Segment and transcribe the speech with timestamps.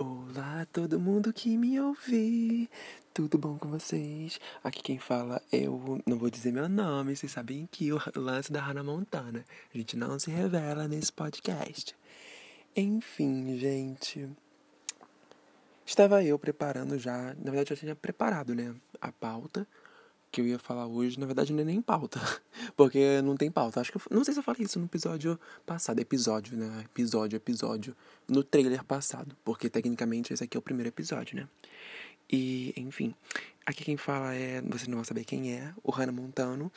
[0.00, 2.70] Olá, todo mundo que me ouve.
[3.12, 4.38] Tudo bom com vocês?
[4.62, 6.00] Aqui quem fala é o.
[6.06, 9.44] Não vou dizer meu nome, vocês sabem que o lance da Hannah Montana.
[9.74, 11.96] A gente não se revela nesse podcast.
[12.76, 14.28] Enfim, gente.
[15.84, 17.34] Estava eu preparando já.
[17.34, 18.72] Na verdade, já tinha preparado, né?
[19.00, 19.66] A pauta
[20.30, 22.20] que eu ia falar hoje, na verdade, não é nem pauta.
[22.76, 23.80] Porque não tem pauta.
[23.80, 25.98] Acho que eu, não sei se eu falei isso no episódio passado.
[25.98, 26.84] Episódio, né?
[26.84, 27.96] Episódio, episódio.
[28.28, 29.36] No trailer passado.
[29.44, 31.48] Porque tecnicamente esse aqui é o primeiro episódio, né?
[32.30, 33.14] E, enfim.
[33.64, 34.60] Aqui quem fala é.
[34.62, 36.70] Você não vai saber quem é, o Hannah Montano.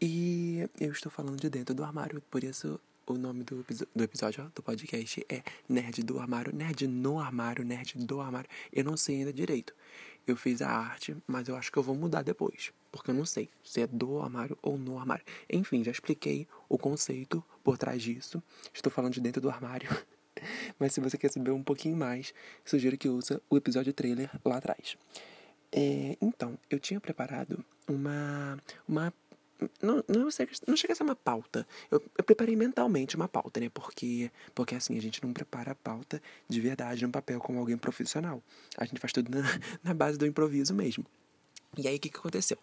[0.00, 2.22] E eu estou falando de dentro do armário.
[2.30, 3.64] Por isso o nome do,
[3.94, 6.54] do episódio do podcast é Nerd do Armário.
[6.54, 8.48] Nerd no armário, nerd do armário.
[8.72, 9.74] Eu não sei ainda direito.
[10.30, 12.72] Eu fiz a arte, mas eu acho que eu vou mudar depois.
[12.92, 15.24] Porque eu não sei se é do armário ou no armário.
[15.50, 18.40] Enfim, já expliquei o conceito por trás disso.
[18.72, 19.90] Estou falando de dentro do armário.
[20.78, 22.32] Mas se você quer saber um pouquinho mais,
[22.64, 24.96] sugiro que ouça o episódio trailer lá atrás.
[25.72, 28.56] É, então, eu tinha preparado uma,
[28.88, 29.12] uma
[29.82, 30.28] não, não,
[30.66, 31.66] não chega a ser uma pauta.
[31.90, 33.68] Eu, eu, preparei mentalmente uma pauta, né?
[33.68, 37.76] Porque, porque assim, a gente não prepara a pauta de verdade no papel como alguém
[37.76, 38.42] profissional.
[38.76, 39.42] A gente faz tudo na,
[39.82, 41.04] na base do improviso mesmo.
[41.78, 42.58] E aí, o que, que aconteceu?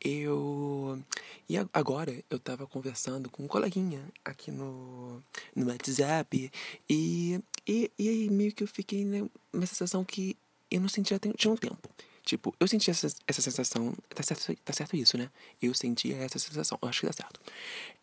[0.00, 1.02] Eu.
[1.48, 5.22] E agora eu tava conversando com um coleguinha aqui no,
[5.56, 6.50] no WhatsApp.
[6.88, 10.36] E, e, e aí, meio que eu fiquei numa né, sensação que
[10.70, 11.88] eu não sentia tinha um tempo.
[12.24, 13.94] Tipo, eu senti essa, essa sensação.
[14.08, 15.30] Tá certo, tá certo isso, né?
[15.60, 16.78] Eu sentia essa sensação.
[16.80, 17.40] Eu acho que tá certo.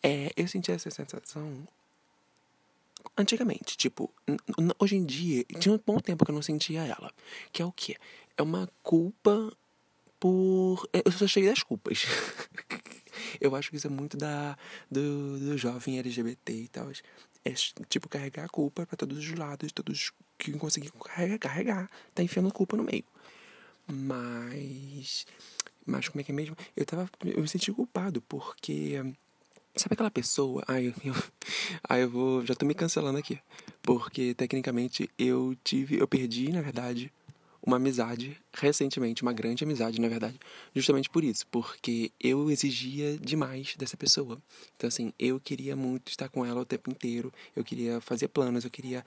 [0.02, 1.66] É, eu sentia essa sensação
[3.16, 3.76] antigamente.
[3.76, 4.08] Tipo,
[4.78, 7.10] hoje em dia, tinha um bom tempo que eu não sentia ela.
[7.52, 7.96] Que é o quê?
[8.36, 9.52] É uma culpa
[10.20, 10.88] por.
[10.92, 12.04] É, eu sou cheio das culpas.
[13.40, 14.56] eu acho que isso é muito da,
[14.88, 16.88] do, do jovem LGBT e tal.
[17.44, 17.52] É
[17.88, 22.52] tipo carregar a culpa para todos os lados, todos que conseguir carregar, carregar, tá enfiando
[22.52, 23.04] culpa no meio.
[23.86, 25.26] Mas.
[25.84, 26.56] Mas como é que é mesmo?
[26.76, 27.10] Eu tava.
[27.24, 28.96] Eu me senti culpado, porque.
[29.74, 30.62] Sabe aquela pessoa?
[30.68, 31.14] Ai, eu,
[31.88, 32.44] ai, eu vou.
[32.44, 33.38] Já tô me cancelando aqui.
[33.82, 35.98] Porque, tecnicamente, eu tive.
[35.98, 37.12] Eu perdi, na verdade,
[37.64, 40.38] uma amizade recentemente, uma grande amizade, na verdade,
[40.74, 44.42] justamente por isso, porque eu exigia demais dessa pessoa.
[44.76, 48.64] Então, assim, eu queria muito estar com ela o tempo inteiro, eu queria fazer planos,
[48.64, 49.04] eu queria.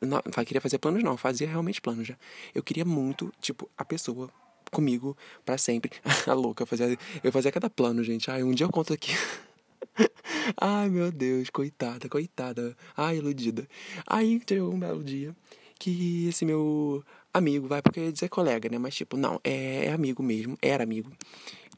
[0.00, 2.16] Não, queria fazer planos, não, fazia realmente planos já.
[2.54, 4.28] Eu queria muito, tipo, a pessoa
[4.70, 5.92] comigo para sempre.
[6.26, 8.30] a louca, eu fazia, eu fazia cada plano, gente.
[8.30, 9.12] Ai, um dia eu conto aqui.
[10.60, 12.76] Ai, meu Deus, coitada, coitada.
[12.96, 13.68] Ai, iludida.
[14.06, 15.34] Aí chegou um belo dia
[15.82, 17.04] que esse meu
[17.34, 18.78] amigo, vai, porque eu ia dizer colega, né?
[18.78, 21.10] Mas, tipo, não, é, é amigo mesmo, era amigo.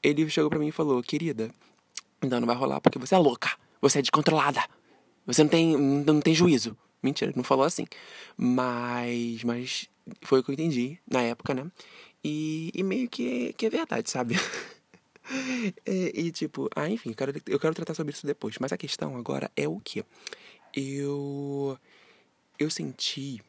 [0.03, 1.51] Ele chegou pra mim e falou, querida,
[2.21, 4.63] então não vai rolar porque você é louca, você é descontrolada,
[5.27, 6.77] você não tem, não tem juízo.
[7.03, 7.87] Mentira, não falou assim.
[8.37, 9.89] Mas, mas
[10.21, 11.67] foi o que eu entendi na época, né?
[12.23, 14.37] E, e meio que, que é verdade, sabe?
[15.87, 18.57] e, e, tipo, ah, enfim, eu quero, eu quero tratar sobre isso depois.
[18.59, 20.05] Mas a questão agora é o que?
[20.75, 21.79] Eu,
[22.59, 23.43] eu senti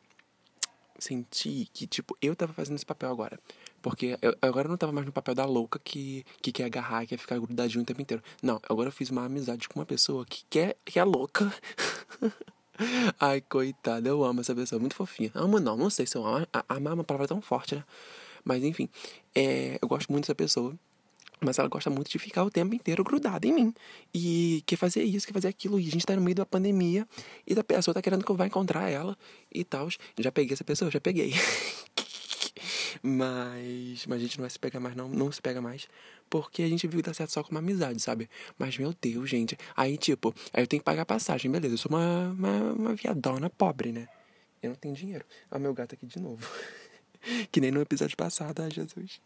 [1.06, 3.40] senti que, tipo, eu tava fazendo esse papel agora.
[3.82, 7.06] Porque eu, agora eu não tava mais no papel da louca que, que quer agarrar
[7.06, 8.24] quer ficar grudadinho o tempo inteiro.
[8.42, 11.54] Não, agora eu fiz uma amizade com uma pessoa que quer, que é louca.
[13.20, 15.32] Ai, coitada, eu amo essa pessoa, muito fofinha.
[15.34, 16.48] Amo não, não sei se eu amo.
[16.68, 17.84] Amar é uma palavra tão forte, né?
[18.44, 18.90] Mas enfim,
[19.34, 20.76] é, eu gosto muito dessa pessoa.
[21.41, 23.73] Mas ela gosta muito de ficar o tempo inteiro grudada em mim.
[24.13, 25.79] E quer fazer isso, quer fazer aquilo.
[25.79, 27.07] E a gente tá no meio da pandemia.
[27.46, 29.18] E a pessoa tá querendo que eu vá encontrar ela
[29.53, 29.90] e tal.
[30.18, 31.34] Já peguei essa pessoa, já peguei.
[33.03, 35.09] mas, mas a gente não vai se pegar mais, não.
[35.09, 35.88] Não se pega mais.
[36.29, 38.29] Porque a gente viu dá certo só com uma amizade, sabe?
[38.57, 39.57] Mas, meu Deus, gente.
[39.75, 41.75] Aí, tipo, aí eu tenho que pagar passagem, beleza.
[41.75, 44.07] Eu sou uma, uma, uma viadona pobre, né?
[44.62, 45.25] Eu não tenho dinheiro.
[45.51, 46.47] Olha o meu gato aqui de novo.
[47.51, 49.22] que nem no episódio passado, ai Jesus.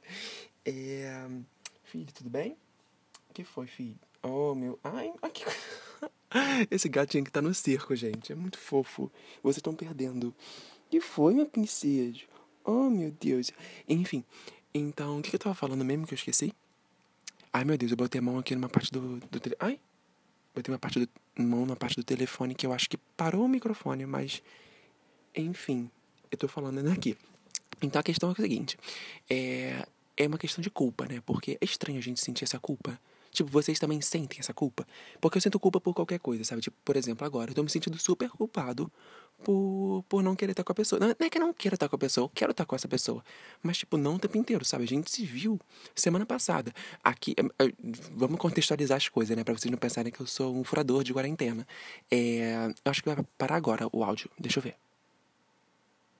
[0.65, 1.27] É.
[1.89, 2.55] Filho, tudo bem?
[3.31, 3.97] O que foi, filho?
[4.21, 4.77] Oh, meu.
[4.83, 5.43] Ai, aqui.
[6.69, 8.31] Esse gatinho que tá no circo, gente.
[8.31, 9.11] É muito fofo.
[9.41, 10.27] Vocês estão perdendo.
[10.27, 10.35] O
[10.91, 12.19] que foi, minha princesa?
[12.63, 13.51] Oh, meu Deus.
[13.87, 14.23] Enfim.
[14.71, 16.53] Então, o que, eu tava falando mesmo que eu esqueci?
[17.51, 19.55] Ai, meu Deus, eu botei a mão aqui numa parte do, do tele...
[19.59, 19.79] Ai!
[20.53, 21.09] Botei uma parte do,
[21.41, 24.43] mão na parte do telefone que eu acho que parou o microfone, mas...
[25.35, 25.89] Enfim,
[26.29, 27.17] eu tô falando aqui.
[27.81, 28.77] Então a questão é o seguinte.
[29.27, 29.87] É,
[30.19, 31.21] é uma questão de culpa, né?
[31.25, 32.99] Porque é estranho a gente sentir essa culpa.
[33.31, 34.85] Tipo, vocês também sentem essa culpa?
[35.21, 36.61] Porque eu sinto culpa por qualquer coisa, sabe?
[36.61, 38.91] Tipo, por exemplo, agora eu tô me sentindo super culpado
[39.43, 40.99] por, por não querer estar com a pessoa.
[40.99, 42.75] Não, não é que eu não quero estar com a pessoa, eu quero estar com
[42.75, 43.23] essa pessoa.
[43.63, 44.83] Mas, tipo, não o tempo inteiro, sabe?
[44.83, 45.59] A gente se viu
[45.95, 46.73] semana passada.
[47.03, 47.73] Aqui, é, é,
[48.13, 49.43] vamos contextualizar as coisas, né?
[49.43, 51.65] Pra vocês não pensarem que eu sou um furador de quarentena.
[52.11, 54.29] É, eu acho que vai parar agora o áudio.
[54.37, 54.75] Deixa eu ver.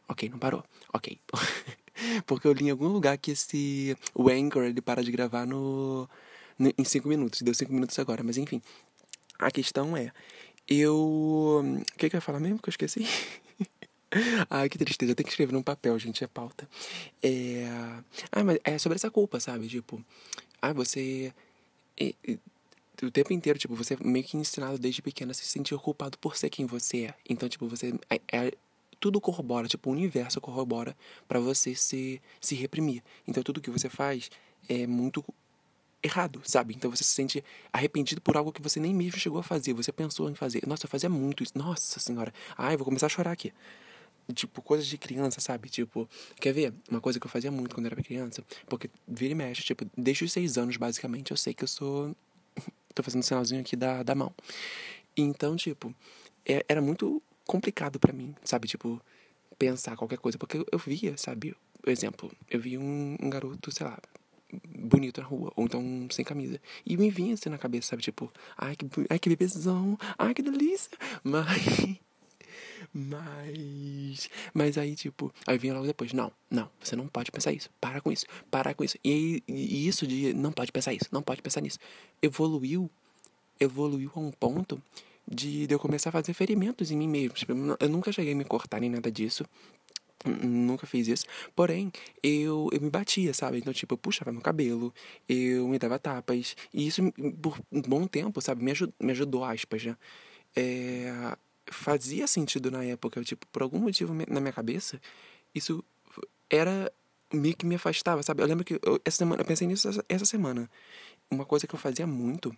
[0.07, 0.63] Ok, não parou.
[0.93, 1.19] Ok.
[2.25, 3.95] Porque eu li em algum lugar que esse.
[4.13, 6.09] O Anchor ele para de gravar no,
[6.59, 7.41] em cinco minutos.
[7.41, 8.61] Deu cinco minutos agora, mas enfim.
[9.37, 10.11] A questão é.
[10.67, 10.95] Eu.
[10.95, 13.05] O que, que eu ia falar mesmo que eu esqueci?
[14.49, 15.11] Ai, que tristeza.
[15.11, 16.23] Eu tenho que escrever num papel, gente.
[16.23, 16.67] É pauta.
[17.23, 17.65] É.
[18.31, 19.67] Ah, mas é sobre essa culpa, sabe?
[19.67, 20.03] Tipo.
[20.61, 21.33] Ah, você.
[23.01, 26.17] O tempo inteiro, tipo, você é meio que ensinado desde pequena a se sentir culpado
[26.17, 27.13] por ser quem você é.
[27.29, 27.93] Então, tipo, você.
[28.09, 28.53] É, é
[28.99, 30.95] tudo corrobora, tipo, o universo corrobora
[31.27, 33.03] para você se, se reprimir.
[33.27, 34.29] Então, tudo que você faz
[34.67, 35.23] é muito
[36.01, 36.73] errado, sabe?
[36.73, 39.91] Então você se sente arrependido por algo que você nem mesmo chegou a fazer, você
[39.91, 40.65] pensou em fazer.
[40.65, 41.57] Nossa, eu fazia muito isso.
[41.57, 42.33] Nossa senhora.
[42.57, 43.53] Ai, vou começar a chorar aqui.
[44.33, 45.69] Tipo, coisas de criança, sabe?
[45.69, 46.07] Tipo,
[46.39, 46.73] quer ver?
[46.89, 50.23] Uma coisa que eu fazia muito quando era criança, porque vira e mexe, tipo, desde
[50.23, 52.15] os seis anos, basicamente, eu sei que eu sou.
[52.93, 54.31] Tô fazendo um sinalzinho aqui da, da mão.
[55.17, 55.93] Então, tipo,
[56.45, 58.67] é, era muito complicado para mim, sabe?
[58.67, 59.01] Tipo,
[59.57, 61.55] pensar qualquer coisa, porque eu, via, sabe?
[61.81, 63.97] Por exemplo, eu vi um, um garoto, sei lá,
[64.67, 66.61] bonito na rua, ou então sem camisa.
[66.85, 68.03] E me vinha assim na cabeça, sabe?
[68.03, 70.95] Tipo, ai que, ai, que bebezão, ai que delícia.
[71.23, 71.97] Mas.
[72.93, 74.29] Mas.
[74.53, 77.99] Mas aí, tipo, aí vinha logo depois: não, não, você não pode pensar isso, para
[77.99, 78.97] com isso, para com isso.
[79.03, 81.79] E, e isso de não pode pensar isso, não pode pensar nisso,
[82.21, 82.91] evoluiu,
[83.59, 84.79] evoluiu a um ponto
[85.29, 87.35] de, de eu começar a fazer ferimentos em mim mesmo.
[87.35, 89.45] Tipo, eu nunca cheguei a me cortar nem nada disso.
[90.25, 91.25] Nunca fiz isso.
[91.55, 91.91] Porém,
[92.21, 93.59] eu, eu me batia, sabe?
[93.59, 94.93] Então, tipo, eu puxava meu cabelo,
[95.27, 96.55] eu me dava tapas.
[96.73, 97.01] E isso,
[97.41, 98.63] por um bom tempo, sabe?
[98.63, 99.95] Me, me ajudou, aspas, né?
[100.55, 101.37] É,
[101.71, 103.23] fazia sentido na época.
[103.23, 104.99] Tipo, por algum motivo na minha cabeça,
[105.53, 105.83] isso
[106.49, 106.91] era
[107.31, 108.41] meio que me afastava, sabe?
[108.41, 110.69] Eu lembro que eu, essa semana, eu pensei nisso essa, essa semana.
[111.31, 112.53] Uma coisa que eu fazia muito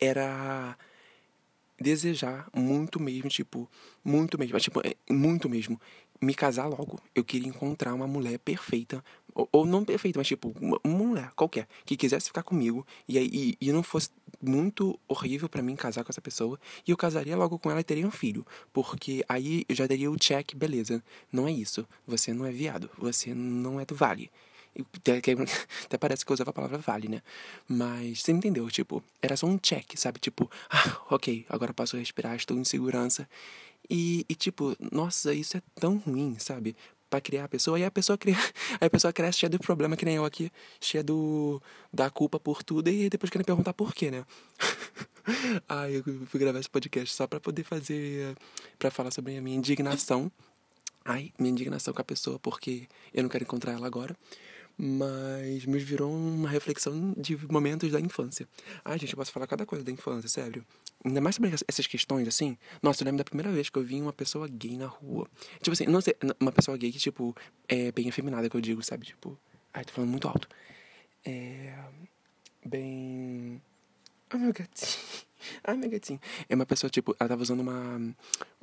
[0.00, 0.76] era
[1.80, 3.68] desejar muito mesmo, tipo,
[4.04, 5.80] muito mesmo, tipo, é, muito mesmo,
[6.20, 6.98] me casar logo.
[7.14, 11.30] Eu queria encontrar uma mulher perfeita, ou, ou não perfeita, mas tipo, uma, uma, mulher
[11.36, 14.10] qualquer, que quisesse ficar comigo e, e, e não fosse
[14.42, 17.84] muito horrível para mim casar com essa pessoa, e eu casaria logo com ela e
[17.84, 22.32] teria um filho, porque aí eu já daria o check, beleza, não é isso, você
[22.32, 24.30] não é viado, você não é do vale.
[24.98, 27.22] Até, parece que eu usava a palavra vale, né?
[27.66, 30.18] Mas você entendeu, tipo, era só um check, sabe?
[30.18, 33.28] Tipo, ah, ok, agora posso respirar, estou em segurança.
[33.88, 36.76] E, e tipo, nossa, isso é tão ruim, sabe?
[37.08, 38.36] Pra criar a pessoa, e a pessoa cria,
[38.80, 40.50] a pessoa cresce cheia do problema, que nem eu aqui,
[40.80, 41.62] cheia do,
[41.92, 44.24] da culpa por tudo, e depois querem perguntar por quê, né?
[45.68, 48.36] Ai, eu fui gravar esse podcast só pra poder fazer,
[48.78, 50.30] pra falar sobre a minha indignação.
[51.04, 54.16] Ai, minha indignação com a pessoa, porque eu não quero encontrar ela agora
[54.78, 58.46] mas me virou uma reflexão de momentos da infância.
[58.84, 60.64] Ai, gente, eu posso falar cada coisa da infância, sério.
[61.04, 62.58] Ainda mais sobre essas questões, assim.
[62.82, 65.28] Nossa, eu lembro da primeira vez que eu vi uma pessoa gay na rua.
[65.60, 67.34] Tipo assim, não sei, uma pessoa gay que, tipo,
[67.68, 69.06] é bem afeminada, que eu digo, sabe?
[69.06, 69.38] Tipo,
[69.72, 70.48] ai, tô falando muito alto.
[71.24, 71.74] É.
[72.64, 73.62] Bem.
[74.30, 75.25] Ai, meu gatinho.
[75.64, 76.20] Ai, meu gatinho.
[76.48, 78.14] É uma pessoa, tipo, ela tava usando uma.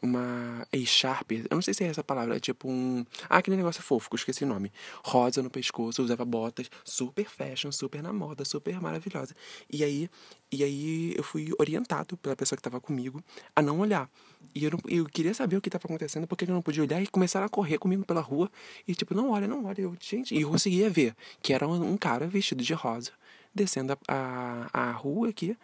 [0.02, 0.68] Uma.
[0.74, 1.32] A-Sharp.
[1.32, 2.38] Eu não sei se é essa palavra.
[2.38, 3.06] É tipo um.
[3.30, 4.72] Ah, aquele negócio fofo, que eu esqueci o nome.
[5.04, 6.70] Rosa no pescoço, usava botas.
[6.84, 9.36] Super fashion, super na moda, super maravilhosa.
[9.70, 10.10] E aí.
[10.52, 13.24] E aí eu fui orientado pela pessoa que tava comigo
[13.56, 14.08] a não olhar.
[14.54, 17.02] E eu, não, eu queria saber o que tava acontecendo, porque eu não podia olhar
[17.02, 18.52] e começaram a correr comigo pela rua.
[18.88, 19.82] E tipo, não olha, não olha.
[19.82, 23.12] Eu, gente, e eu conseguia ver que era um, um cara vestido de rosa
[23.54, 25.56] descendo a, a, a rua aqui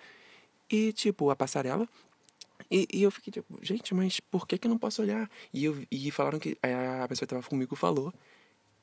[0.70, 1.88] e, tipo, a passarela.
[2.70, 5.30] E, e, eu fiquei tipo, gente, mas por que que eu não posso olhar?
[5.54, 8.14] E, eu, e falaram que a pessoa que estava comigo falou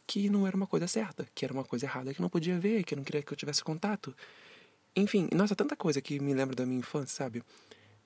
[0.07, 2.59] que não era uma coisa certa, que era uma coisa errada, que eu não podia
[2.59, 4.14] ver, que eu não queria que eu tivesse contato.
[4.95, 7.43] Enfim, nossa, tanta coisa que me lembra da minha infância, sabe?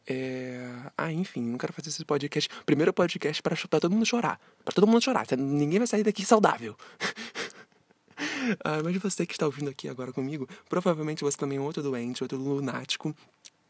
[0.06, 0.90] É...
[0.96, 2.48] Ah, enfim, não quero fazer esse podcast.
[2.64, 4.40] Primeiro podcast para todo mundo chorar.
[4.64, 5.26] para todo mundo chorar.
[5.36, 6.74] Ninguém vai sair daqui saudável.
[8.64, 12.24] ah, mas você que está ouvindo aqui agora comigo, provavelmente você também é outro doente,
[12.24, 13.14] outro lunático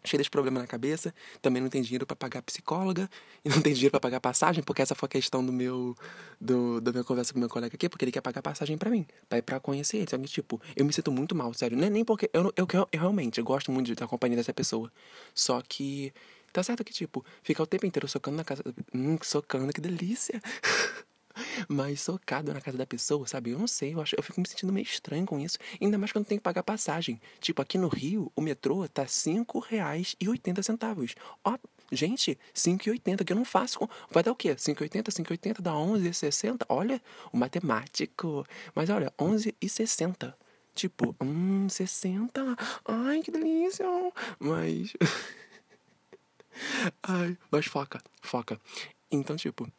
[0.05, 3.09] cheio de problema na cabeça, também não tem dinheiro para pagar psicóloga,
[3.45, 5.97] e não tem dinheiro para pagar passagem, porque essa foi a questão do meu
[6.41, 9.07] do, da minha conversa com meu colega aqui, porque ele quer pagar passagem para mim,
[9.29, 10.11] para para conhecer ele.
[10.11, 10.27] Sabe?
[10.27, 11.77] Tipo, eu me sinto muito mal, sério.
[11.77, 14.53] Não é nem porque eu, eu, eu, eu realmente eu gosto muito estar companhia dessa
[14.53, 14.91] pessoa.
[15.35, 16.13] Só que
[16.53, 18.63] tá certo que tipo, ficar o tempo inteiro socando na casa,
[18.95, 20.41] hum, socando, que delícia.
[21.69, 23.51] Mas socado na casa da pessoa, sabe?
[23.51, 25.59] Eu não sei, eu, acho, eu fico me sentindo meio estranho com isso.
[25.81, 27.21] Ainda mais quando tem que pagar passagem.
[27.41, 31.15] Tipo, aqui no Rio, o metrô tá R$ 5,80.
[31.45, 31.59] Ó,
[31.93, 33.79] gente, 5,80 que eu não faço.
[33.79, 33.89] Com...
[34.11, 34.55] Vai dar o quê?
[34.55, 36.65] 5,80, 5,80 dá 11,60.
[36.69, 37.01] Olha,
[37.33, 38.47] o matemático.
[38.75, 40.35] Mas olha, 11,60.
[40.75, 42.57] Tipo, hum, 60.
[42.87, 43.87] Ai, que delícia.
[44.39, 44.93] Mas.
[47.03, 48.61] Ai, mas foca, foca.
[49.11, 49.71] Então, tipo,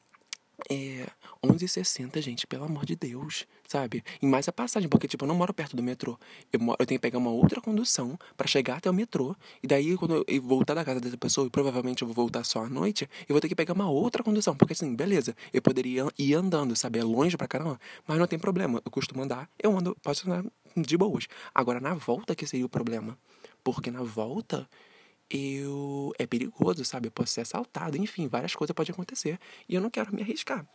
[0.70, 1.08] é,
[1.44, 4.04] 11,60, gente, pelo amor de Deus, sabe?
[4.22, 6.20] E mais a passagem, porque, tipo, eu não moro perto do metrô.
[6.52, 9.36] Eu, moro, eu tenho que pegar uma outra condução para chegar até o metrô.
[9.64, 12.66] E daí, quando eu voltar da casa dessa pessoa, e provavelmente eu vou voltar só
[12.66, 14.56] à noite, eu vou ter que pegar uma outra condução.
[14.56, 17.00] Porque, assim, beleza, eu poderia ir andando, sabe?
[17.00, 18.82] É longe pra caramba, mas não tem problema.
[18.84, 21.28] Eu costumo andar, eu ando, posso andar de boas.
[21.54, 23.18] Agora, na volta que seria o problema.
[23.64, 24.68] Porque na volta
[25.34, 27.08] eu é perigoso, sabe?
[27.08, 30.66] Eu posso ser assaltado, enfim, várias coisas podem acontecer e eu não quero me arriscar.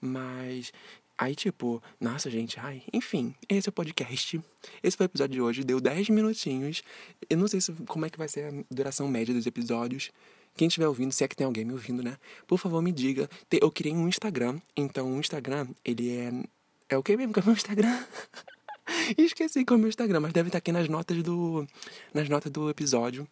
[0.00, 0.72] Mas
[1.16, 4.40] aí tipo, nossa, gente, ai, enfim, esse é o podcast.
[4.82, 6.82] Esse foi o episódio de hoje, deu 10 minutinhos.
[7.28, 10.10] Eu não sei se, como é que vai ser a duração média dos episódios.
[10.56, 12.18] Quem estiver ouvindo, se é que tem alguém me ouvindo, né?
[12.46, 13.28] Por favor, me diga.
[13.50, 16.30] Eu criei um Instagram, então o Instagram, ele é
[16.88, 18.04] é o que mesmo que é o meu Instagram?
[19.16, 21.66] Esqueci qual é o meu Instagram, mas deve estar aqui nas notas do
[22.12, 23.26] nas notas do episódio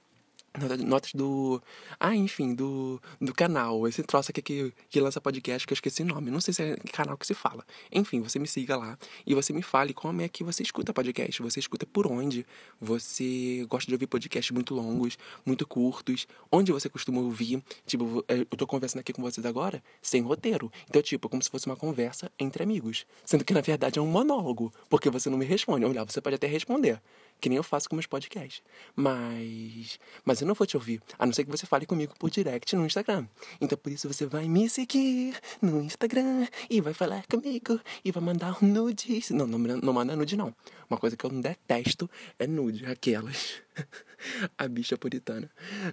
[0.59, 1.62] notas do.
[1.99, 3.87] Ah, enfim, do, do canal.
[3.87, 6.30] Esse troço aqui que, que lança podcast, que eu esqueci o nome.
[6.30, 7.64] Não sei se é canal que se fala.
[7.92, 11.40] Enfim, você me siga lá e você me fale como é que você escuta podcast.
[11.42, 12.45] Você escuta por onde?
[12.80, 15.16] Você gosta de ouvir podcasts muito longos,
[15.47, 16.26] muito curtos?
[16.50, 17.62] Onde você costuma ouvir?
[17.87, 20.71] Tipo, é, eu tô conversando aqui com vocês agora sem roteiro.
[20.88, 23.07] Então, tipo, como se fosse uma conversa entre amigos.
[23.25, 24.73] Sendo que na verdade é um monólogo.
[24.88, 25.85] Porque você não me responde.
[25.85, 27.00] Olha, você pode até responder
[27.41, 28.63] que nem eu faço com meus podcasts.
[28.95, 32.31] Mas, mas eu não vou te ouvir, a não ser que você fale comigo por
[32.31, 33.27] direct no Instagram.
[33.61, 38.23] Então por isso você vai me seguir no Instagram e vai falar comigo e vai
[38.23, 39.23] mandar um nude.
[39.31, 40.55] Não, não, não manda nude não.
[40.89, 43.63] Uma coisa que eu detesto é nude, aquelas.
[44.59, 45.51] a bicha puritana.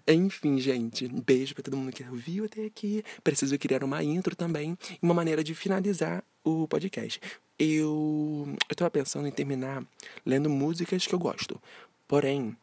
[0.08, 3.04] Enfim, gente, beijo para todo mundo que ouviu até aqui.
[3.24, 7.20] Preciso criar uma intro também e uma maneira de finalizar o podcast
[7.60, 9.84] eu eu tava pensando em terminar
[10.25, 11.62] lendo músicas que eu gosto.
[12.08, 12.56] Porém,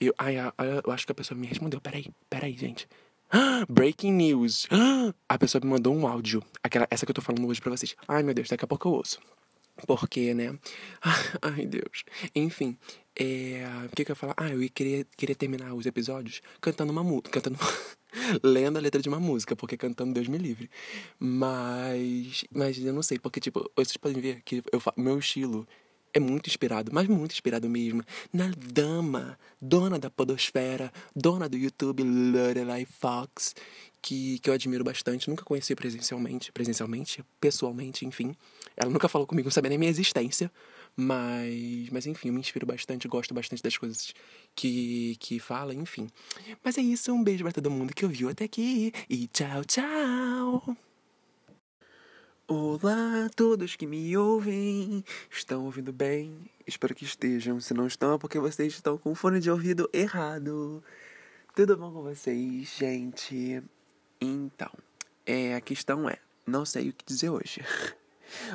[0.00, 1.80] eu, ai, eu acho que a pessoa me respondeu.
[1.80, 2.88] Peraí, peraí, gente.
[3.68, 4.66] Breaking news.
[5.28, 6.42] A pessoa me mandou um áudio.
[6.62, 7.96] Aquela, essa que eu tô falando hoje pra vocês.
[8.06, 9.18] Ai, meu Deus, daqui a pouco eu ouço.
[9.86, 10.58] Porque, né?
[11.40, 12.04] Ai, Deus.
[12.34, 12.76] Enfim,
[13.16, 14.34] é, o que, que eu ia falar?
[14.36, 17.30] Ah, eu queria, queria terminar os episódios cantando uma música.
[17.30, 17.58] Cantando.
[18.42, 20.70] lendo a letra de uma música, porque cantando Deus me livre.
[21.18, 22.44] Mas.
[22.52, 25.66] Mas eu não sei, porque, tipo, vocês podem ver que eu, meu estilo
[26.14, 32.02] é muito inspirado, mas muito inspirado mesmo, na dama, dona da podosfera, dona do YouTube,
[32.02, 33.54] Lorelai Fox,
[34.02, 35.30] que, que eu admiro bastante.
[35.30, 38.34] Nunca conheci presencialmente, presencialmente, pessoalmente, enfim.
[38.76, 40.50] Ela nunca falou comigo, não sabia nem minha existência.
[40.94, 44.12] Mas, mas enfim, eu me inspiro bastante, gosto bastante das coisas
[44.54, 46.10] que, que fala, enfim.
[46.62, 50.76] Mas é isso, um beijo para todo mundo que ouviu até aqui e tchau, tchau!
[52.46, 56.50] Olá a todos que me ouvem, estão ouvindo bem?
[56.66, 59.88] Espero que estejam, se não estão é porque vocês estão com o fone de ouvido
[59.94, 60.84] errado.
[61.54, 63.62] Tudo bom com vocês, gente?
[64.24, 64.70] Então,
[65.26, 67.60] é, a questão é, não sei o que dizer hoje.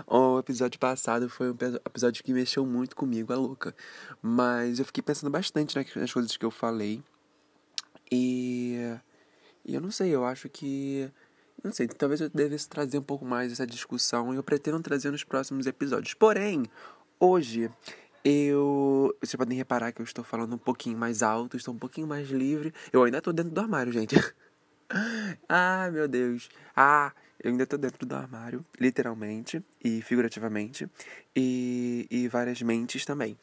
[0.07, 1.55] O episódio passado foi um
[1.85, 3.75] episódio que mexeu muito comigo, a louca.
[4.19, 7.03] Mas eu fiquei pensando bastante nas coisas que eu falei.
[8.11, 8.75] E,
[9.63, 11.11] e eu não sei, eu acho que.
[11.63, 15.11] Não sei, talvez eu devesse trazer um pouco mais essa discussão e eu pretendo trazer
[15.11, 16.15] nos próximos episódios.
[16.15, 16.65] Porém,
[17.19, 17.69] hoje
[18.25, 19.15] eu.
[19.21, 22.29] Vocês podem reparar que eu estou falando um pouquinho mais alto, estou um pouquinho mais
[22.29, 22.73] livre.
[22.91, 24.15] Eu ainda estou dentro do armário, gente.
[25.49, 26.49] ah, meu Deus.
[26.75, 27.11] Ah,
[27.43, 30.89] eu ainda tô dentro do armário, literalmente e figurativamente,
[31.35, 33.37] e, e várias mentes também.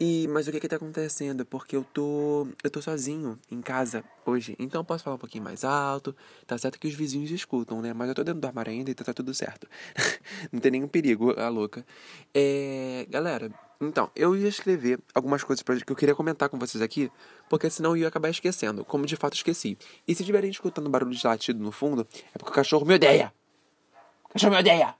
[0.00, 1.46] E, mas o que que tá acontecendo?
[1.46, 5.44] Porque eu tô, eu tô sozinho em casa hoje, então eu posso falar um pouquinho
[5.44, 6.14] mais alto,
[6.46, 7.92] tá certo que os vizinhos escutam, né?
[7.92, 9.68] Mas eu tô dentro do armário ainda e tá, tá tudo certo.
[10.50, 11.86] Não tem nenhum perigo, a louca.
[12.34, 13.52] É, galera,
[13.88, 17.10] então, eu ia escrever algumas coisas que eu queria comentar com vocês aqui,
[17.48, 19.78] porque senão eu ia acabar esquecendo, como de fato esqueci.
[20.06, 23.32] E se estiverem escutando barulho de latido no fundo, é porque o cachorro me odeia!
[24.24, 24.94] O cachorro me odeia!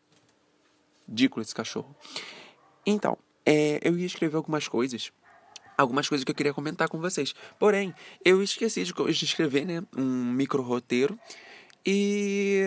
[1.08, 1.94] Ridículo esse cachorro.
[2.86, 5.12] Então, é, eu ia escrever algumas coisas
[5.76, 7.34] algumas coisas que eu queria comentar com vocês.
[7.58, 7.92] Porém,
[8.24, 11.18] eu esqueci de, de escrever, né, um micro roteiro.
[11.84, 12.62] E,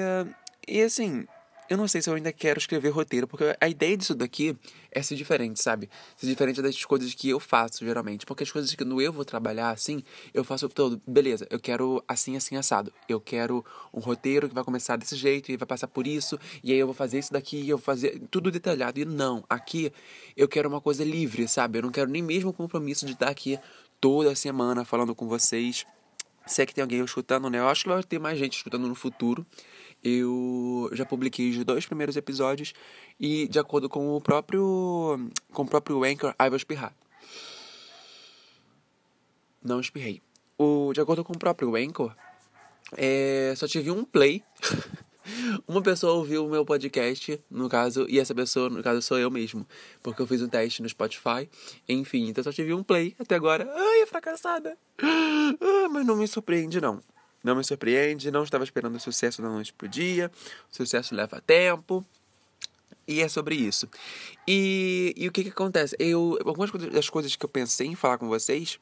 [0.67, 1.25] e assim,
[1.69, 4.57] eu não sei se eu ainda quero escrever roteiro, porque a ideia disso daqui
[4.91, 5.89] é ser diferente, sabe?
[6.15, 8.25] Ser diferente das coisas que eu faço, geralmente.
[8.25, 10.01] Porque as coisas que no eu vou trabalhar assim,
[10.33, 12.91] eu faço todo, beleza, eu quero assim, assim, assado.
[13.07, 16.71] Eu quero um roteiro que vai começar desse jeito e vai passar por isso, e
[16.71, 18.99] aí eu vou fazer isso daqui, eu vou fazer tudo detalhado.
[18.99, 19.91] E não, aqui
[20.35, 21.79] eu quero uma coisa livre, sabe?
[21.79, 23.59] Eu não quero nem mesmo o compromisso de estar aqui
[23.99, 25.85] toda semana falando com vocês.
[26.45, 27.59] Se é que tem alguém escutando, né?
[27.59, 29.45] Eu acho que vai ter mais gente escutando no futuro
[30.07, 32.73] eu já publiquei os dois primeiros episódios
[33.19, 36.95] e de acordo com o próprio com o próprio Anchor, ai vou espirrar.
[39.63, 40.21] Não espirrei.
[40.57, 42.15] O, de acordo com o próprio Anchor,
[42.95, 44.43] é, só tive um play.
[45.67, 49.29] Uma pessoa ouviu o meu podcast, no caso, e essa pessoa, no caso, sou eu
[49.29, 49.67] mesmo.
[50.01, 51.49] Porque eu fiz um teste no Spotify.
[51.87, 53.69] Enfim, então só tive um play até agora.
[53.69, 54.77] Ai, é fracassada.
[55.59, 57.01] Ah, mas não me surpreende, não.
[57.43, 60.31] Não me surpreende, não estava esperando o sucesso da noite pro dia.
[60.71, 62.05] O sucesso leva tempo.
[63.07, 63.87] E é sobre isso.
[64.47, 65.95] E, e o que que acontece?
[65.97, 68.79] Eu, algumas das coisas que eu pensei em falar com vocês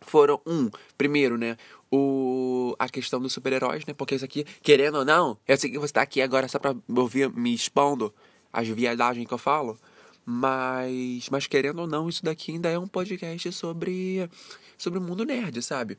[0.00, 1.56] foram, um, primeiro, né,
[1.90, 5.78] o, a questão dos super-heróis, né, porque isso aqui, querendo ou não, eu sei que
[5.78, 8.12] você tá aqui agora só pra ouvir me expondo
[8.52, 9.78] as viadagens que eu falo,
[10.26, 14.28] mas, mas querendo ou não, isso daqui ainda é um podcast sobre,
[14.76, 15.98] sobre o mundo nerd, sabe?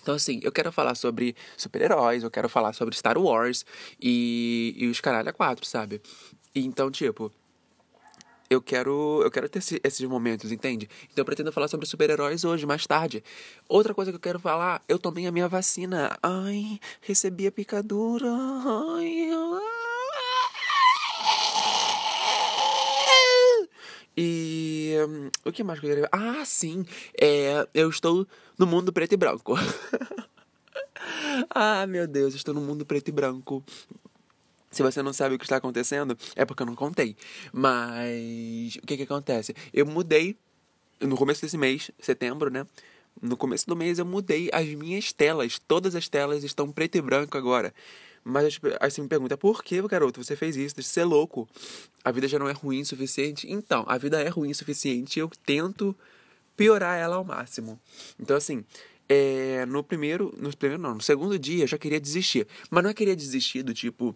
[0.00, 3.64] Então, assim, eu quero falar sobre super-heróis, eu quero falar sobre Star Wars
[4.00, 6.00] e, e os caralho a quatro, sabe?
[6.54, 7.32] Então, tipo,
[8.50, 10.88] eu quero eu quero ter esse, esses momentos, entende?
[11.04, 13.22] Então eu pretendo falar sobre super-heróis hoje, mais tarde.
[13.68, 16.16] Outra coisa que eu quero falar, eu tomei a minha vacina.
[16.22, 18.26] Ai, recebi a picadura.
[18.28, 19.77] Ai, ai.
[24.20, 26.84] E hum, o que mais que eu queria Ah, sim.
[27.20, 28.26] É, eu estou
[28.58, 29.54] no mundo preto e branco.
[31.54, 33.62] ah, meu Deus, estou no mundo preto e branco.
[34.72, 37.16] Se você não sabe o que está acontecendo, é porque eu não contei.
[37.52, 39.54] Mas o que que acontece?
[39.72, 40.36] Eu mudei
[41.00, 42.66] no começo desse mês, setembro, né?
[43.22, 45.60] No começo do mês eu mudei as minhas telas.
[45.60, 47.72] Todas as telas estão preto e branco agora.
[48.28, 50.74] Mas aí você me pergunta, por que, garoto, você fez isso?
[50.74, 51.48] Deixa de ser louco.
[52.04, 53.50] A vida já não é ruim o suficiente?
[53.50, 55.96] Então, a vida é ruim o suficiente e eu tento
[56.56, 57.80] piorar ela ao máximo.
[58.20, 58.64] Então, assim,
[59.08, 62.46] é, no primeiro, no primeiro não, no segundo dia eu já queria desistir.
[62.70, 64.14] Mas não é queria desistir do tipo,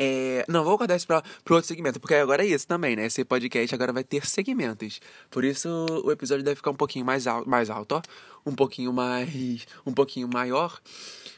[0.00, 3.06] é, não, vou guardar isso para o outro segmento, porque agora é isso também, né?
[3.06, 5.00] Esse podcast agora vai ter segmentos.
[5.28, 5.68] Por isso
[6.04, 8.02] o episódio deve ficar um pouquinho mais alto, mais alto, ó.
[8.46, 9.66] Um pouquinho mais.
[9.84, 10.80] Um pouquinho maior.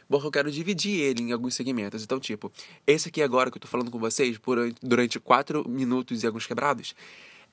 [0.08, 2.02] Porque eu quero dividir ele em alguns segmentos.
[2.02, 2.52] Então, tipo,
[2.86, 6.46] esse aqui agora que eu tô falando com vocês por, durante quatro minutos e alguns
[6.46, 6.94] quebrados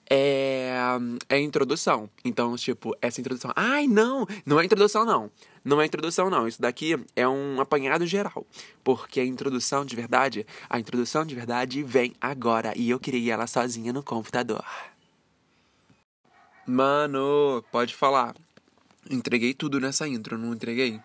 [0.09, 0.71] é,
[1.29, 2.09] é a introdução.
[2.23, 3.51] Então, tipo, essa introdução.
[3.55, 4.25] Ai, não!
[4.45, 5.29] Não é introdução, não.
[5.63, 6.47] Não é introdução, não.
[6.47, 8.45] Isso daqui é um apanhado geral.
[8.83, 12.73] Porque a introdução de verdade, a introdução de verdade vem agora.
[12.75, 14.63] E eu criei ela sozinha no computador.
[16.65, 18.35] Mano, pode falar.
[19.09, 20.99] Entreguei tudo nessa intro, não entreguei?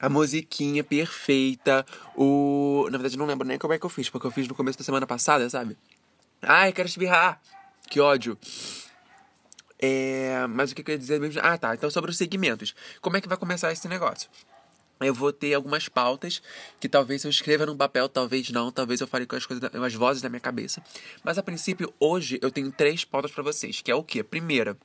[0.00, 1.84] A musiquinha perfeita.
[2.16, 2.86] O.
[2.90, 4.78] Na verdade, não lembro nem como é que eu fiz, porque eu fiz no começo
[4.78, 5.76] da semana passada, sabe?
[6.42, 7.40] Ai, quero espirrar!
[7.90, 8.38] Que ódio.
[9.76, 11.40] É, mas o que eu queria dizer mesmo?
[11.42, 11.74] Ah, tá.
[11.74, 12.72] Então, sobre os segmentos.
[13.00, 14.30] Como é que vai começar esse negócio?
[15.00, 16.40] Eu vou ter algumas pautas
[16.78, 19.94] que talvez eu escreva num papel, talvez não, talvez eu fale com as coisas, as
[19.94, 20.82] vozes da minha cabeça.
[21.24, 24.22] Mas a princípio, hoje eu tenho três pautas para vocês, que é o quê?
[24.22, 24.76] Primeira,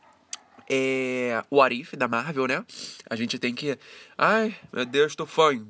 [0.70, 2.65] é o Arif da Marvel, né?
[3.10, 3.78] A gente tem que.
[4.18, 5.62] Ai, meu Deus, tô fã.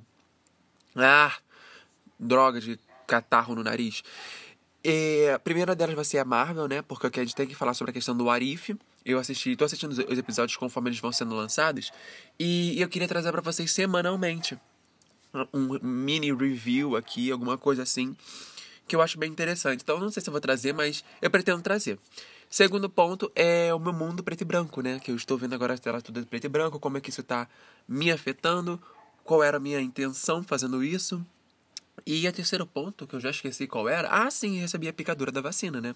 [0.95, 1.35] Ah,
[2.19, 4.03] droga de catarro no nariz.
[4.87, 6.83] E a primeira delas vai ser a Marvel, né?
[6.83, 8.77] Porque a gente tem que falar sobre a questão do Arif.
[9.03, 11.91] Eu assisti, tô assistindo os episódios conforme eles vão sendo lançados.
[12.39, 14.55] E eu queria trazer para vocês semanalmente
[15.51, 18.15] um mini review aqui, alguma coisa assim,
[18.87, 19.81] que eu acho bem interessante.
[19.81, 21.97] Então, não sei se eu vou trazer, mas eu pretendo trazer.
[22.47, 24.99] Segundo ponto é o meu mundo preto e branco, né?
[24.99, 27.21] Que eu estou vendo agora a tela toda preto e branco, como é que isso
[27.21, 27.47] está
[27.87, 28.79] me afetando,
[29.23, 31.25] qual era a minha intenção fazendo isso.
[32.05, 35.31] E o terceiro ponto, que eu já esqueci qual era, ah, sim, recebi a picadura
[35.31, 35.95] da vacina, né?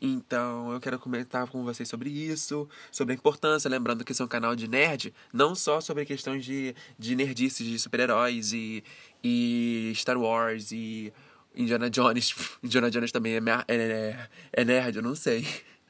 [0.00, 4.24] Então eu quero comentar com vocês sobre isso, sobre a importância, lembrando que esse é
[4.24, 8.84] um canal de nerd, não só sobre questões de, de nerdices, de super-heróis e,
[9.22, 11.12] e Star Wars e
[11.54, 12.32] Indiana Jones.
[12.62, 15.44] Indiana Jones também é, é, é nerd, eu não sei.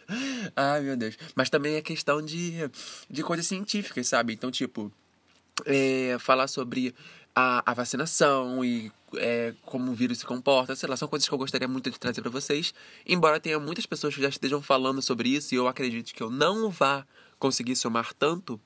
[0.57, 1.19] Ai, meu Deus.
[1.35, 2.55] Mas também é questão de,
[3.11, 4.33] de coisas científicas, sabe?
[4.33, 4.91] Então, tipo,
[5.67, 6.95] é, falar sobre
[7.39, 11.33] a, a vacinação e é, como o vírus se comporta, sei lá, são coisas que
[11.33, 12.75] eu gostaria muito de trazer para vocês.
[13.07, 16.31] Embora tenha muitas pessoas que já estejam falando sobre isso e eu acredito que eu
[16.31, 17.07] não vá
[17.39, 18.61] conseguir somar tanto,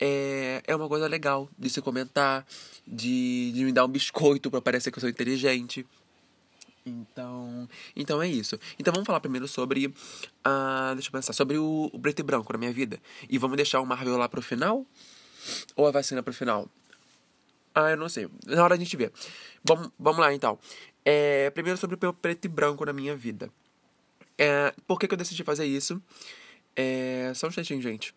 [0.00, 2.46] é, é uma coisa legal de se comentar,
[2.86, 5.84] de, de me dar um biscoito para parecer que eu sou inteligente.
[6.86, 8.58] Então, então é isso.
[8.78, 9.88] Então vamos falar primeiro sobre.
[9.88, 11.34] Uh, deixa eu pensar.
[11.34, 12.98] Sobre o, o preto e branco na minha vida.
[13.28, 14.86] E vamos deixar o Marvel lá pro final?
[15.74, 16.70] Ou a vacina pro final?
[17.78, 18.26] Ah, eu não sei.
[18.46, 19.12] Na hora a gente vê.
[19.62, 20.58] Vamos, vamos lá, então.
[21.04, 23.50] É, primeiro sobre o preto e branco na minha vida.
[24.38, 26.00] É, por que, que eu decidi fazer isso?
[26.74, 28.14] É, só um instantinho, gente.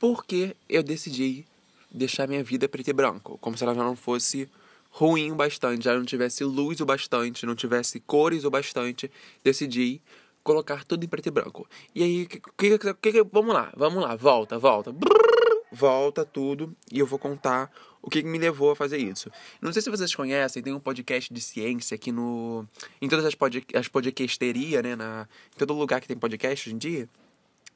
[0.00, 1.44] Porque eu decidi
[1.90, 3.36] deixar minha vida preto e branco.
[3.42, 4.48] Como se ela já não fosse
[4.90, 9.10] ruim o bastante, já não tivesse luz o bastante, não tivesse cores o bastante.
[9.44, 10.00] Decidi
[10.42, 11.68] colocar tudo em preto e branco.
[11.94, 14.90] E aí, que, que, que, vamos lá, vamos lá, volta, volta.
[14.90, 15.31] Brrr,
[15.72, 19.30] volta tudo e eu vou contar o que me levou a fazer isso.
[19.60, 22.66] Não sei se vocês conhecem, tem um podcast de ciência aqui no.
[23.00, 24.94] em todas as, pod, as podcasterias, né?
[24.94, 27.08] Na, em todo lugar que tem podcast hoje em dia.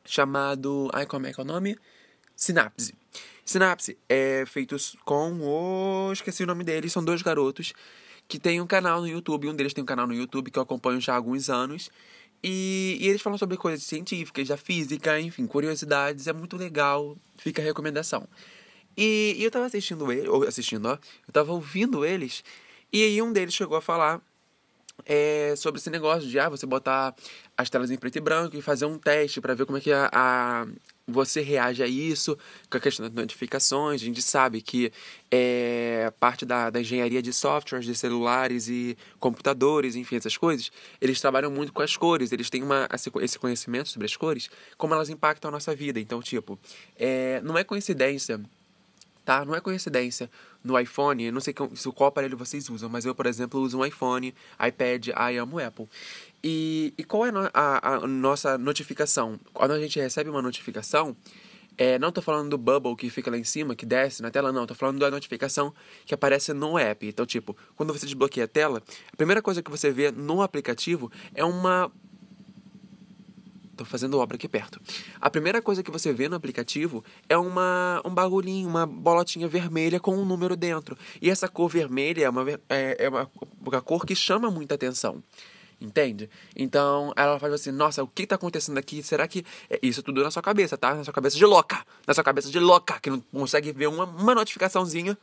[0.05, 0.91] Chamado.
[0.93, 1.79] Ai, como é que é o nome?
[2.35, 2.95] Sinapse.
[3.45, 6.13] Sinapse é feito com o.
[6.13, 7.73] Esqueci o nome deles, são dois garotos
[8.29, 9.49] que tem um canal no YouTube.
[9.49, 11.91] Um deles tem um canal no YouTube que eu acompanho já há alguns anos.
[12.43, 16.27] E, e, eles falam sobre coisas científicas, da física, enfim, curiosidades.
[16.27, 17.17] É muito legal.
[17.37, 18.29] Fica a recomendação.
[18.97, 20.93] E, e eu tava assistindo ele, ou assistindo, ó,
[21.27, 22.43] eu tava ouvindo eles,
[22.91, 24.23] e aí um deles chegou a falar
[25.05, 27.15] é, sobre esse negócio de ah, você botar
[27.57, 29.93] as telas em preto e branco e fazer um teste para ver como é que
[29.93, 30.67] a, a,
[31.07, 32.37] você reage a isso,
[32.69, 34.03] com a questão das notificações.
[34.03, 34.93] A gente sabe que
[35.31, 41.21] é, parte da, da engenharia de softwares, de celulares e computadores, enfim, essas coisas, eles
[41.21, 42.89] trabalham muito com as cores, eles têm uma,
[43.23, 46.01] esse conhecimento sobre as cores, como elas impactam a nossa vida.
[46.01, 46.59] Então, tipo,
[46.97, 48.41] é, não é coincidência
[49.27, 49.45] tá?
[49.45, 50.31] Não é coincidência.
[50.65, 54.35] No iPhone, não sei qual aparelho vocês usam, mas eu, por exemplo, uso um iPhone,
[54.67, 55.89] iPad, I amo Apple.
[56.43, 59.39] E, e qual é a, a, nossa notificação?
[59.53, 61.17] Quando a gente recebe uma notificação,
[61.77, 64.53] é, não estou falando do bubble que fica lá em cima, que desce na tela,
[64.53, 64.63] não.
[64.63, 67.07] Estou falando da notificação que aparece no app.
[67.07, 71.11] Então, tipo, quando você desbloqueia a tela, a primeira coisa que você vê no aplicativo
[71.35, 71.91] é uma
[73.77, 74.81] Tô fazendo obra aqui perto.
[75.21, 80.01] A primeira coisa que você vê no aplicativo é uma, um bagulhinho, uma bolotinha vermelha
[80.01, 80.97] com um número dentro.
[81.21, 85.23] E essa cor vermelha é uma, é, é uma, uma cor que chama muita atenção.
[85.79, 86.31] Entende?
[86.57, 89.03] Então ela faz assim: Nossa, o que está acontecendo aqui?
[89.03, 89.45] Será que.
[89.69, 90.95] É isso tudo na sua cabeça, tá?
[90.95, 91.85] Na sua cabeça de louca.
[92.07, 95.19] Na sua cabeça de louca, que não consegue ver uma, uma notificaçãozinha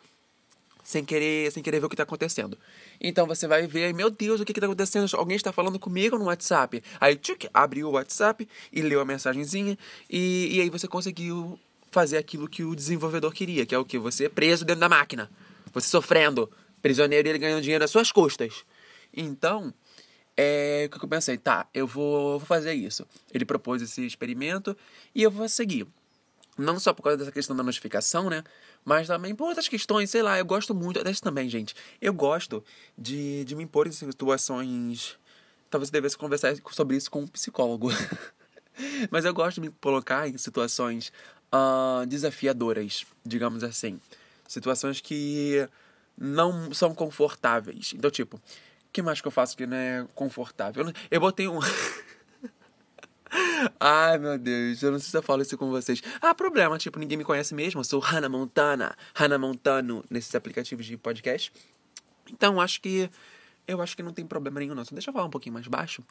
[0.83, 2.57] sem querer, sem querer ver o que está acontecendo.
[2.99, 5.09] Então você vai ver, meu Deus, o que está acontecendo?
[5.15, 6.83] Alguém está falando comigo no WhatsApp.
[6.99, 9.77] Aí tchuc, abriu o WhatsApp e leu a mensagenzinha
[10.09, 11.57] e, e aí você conseguiu
[11.89, 13.97] fazer aquilo que o desenvolvedor queria, que é o que?
[13.99, 15.29] Você preso dentro da máquina.
[15.71, 18.65] Você sofrendo, prisioneiro e ele ganhando dinheiro às suas custas.
[19.13, 19.73] Então,
[20.35, 23.05] é o que eu pensei, tá, eu vou, vou fazer isso.
[23.33, 24.75] Ele propôs esse experimento
[25.13, 25.87] e eu vou seguir.
[26.57, 28.43] Não só por causa dessa questão da notificação, né?
[28.85, 31.03] Mas também por outras questões, sei lá, eu gosto muito.
[31.03, 31.75] Dessa também, gente.
[32.01, 32.63] Eu gosto
[32.97, 35.17] de, de me impor em situações.
[35.69, 37.89] Talvez eu devesse conversar sobre isso com um psicólogo.
[39.09, 41.11] Mas eu gosto de me colocar em situações
[41.53, 43.99] uh, desafiadoras, digamos assim.
[44.47, 45.67] Situações que
[46.17, 47.93] não são confortáveis.
[47.95, 48.41] Então, tipo, o
[48.91, 50.91] que mais que eu faço que não é confortável?
[51.09, 51.59] Eu botei um.
[53.79, 56.01] Ai, meu Deus, eu não sei se eu falo isso com vocês.
[56.21, 57.79] Ah, problema, tipo, ninguém me conhece mesmo.
[57.79, 61.51] Eu sou Hannah Montana, Hannah Montano, nesses aplicativos de podcast.
[62.31, 63.09] Então, acho que.
[63.65, 64.83] Eu acho que não tem problema nenhum, não.
[64.83, 66.03] Só deixa eu falar um pouquinho mais baixo.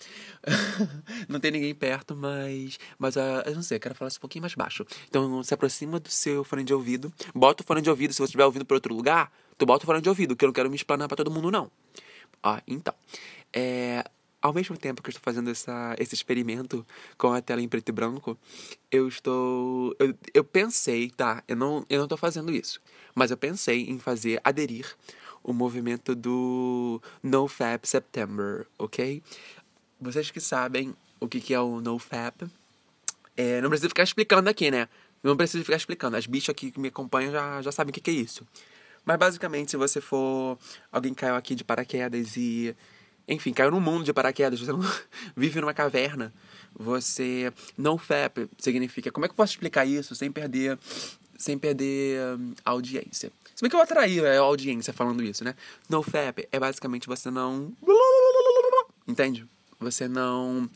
[1.28, 2.78] não tem ninguém perto, mas.
[2.98, 4.86] Mas uh, eu não sei, eu quero falar um pouquinho mais baixo.
[5.08, 7.12] Então se aproxima do seu fone de ouvido.
[7.34, 8.14] Bota o fone de ouvido.
[8.14, 10.48] Se você estiver ouvindo por outro lugar, tu bota o fone de ouvido, que eu
[10.48, 11.70] não quero me explanar pra todo mundo, não.
[12.42, 12.94] Ó, então.
[13.52, 14.02] É,
[14.42, 16.84] ao mesmo tempo que eu estou fazendo essa, esse experimento
[17.16, 18.36] com a tela em preto e branco,
[18.90, 19.94] eu estou.
[19.98, 21.42] Eu, eu pensei, tá?
[21.46, 22.80] Eu não, eu não estou fazendo isso.
[23.14, 24.96] Mas eu pensei em fazer aderir
[25.44, 29.22] o movimento do NoFap September, ok?
[30.00, 32.46] Vocês que sabem o que, que é o NoFap,
[33.36, 34.88] é, não preciso ficar explicando aqui, né?
[35.22, 36.16] Não preciso ficar explicando.
[36.16, 38.46] As bichas aqui que me acompanham já, já sabem o que, que é isso.
[39.04, 40.58] Mas basicamente, se você for.
[40.90, 42.74] Alguém caiu aqui de paraquedas e
[43.26, 44.80] enfim, caiu num mundo de paraquedas, você não
[45.36, 46.32] vive numa caverna.
[46.74, 49.10] Você não FAP significa.
[49.10, 50.78] Como é que eu posso explicar isso sem perder
[51.36, 53.30] sem perder hum, audiência?
[53.54, 55.54] Se bem que eu atraí a audiência falando isso, né?
[55.88, 57.72] No FAP é basicamente você não.
[59.06, 59.46] Entende?
[59.78, 60.68] Você não.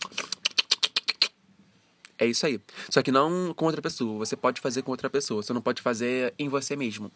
[2.19, 2.61] É isso aí.
[2.91, 4.19] Só que não com outra pessoa.
[4.19, 5.43] Você pode fazer com outra pessoa.
[5.43, 7.11] Você não pode fazer em você mesmo.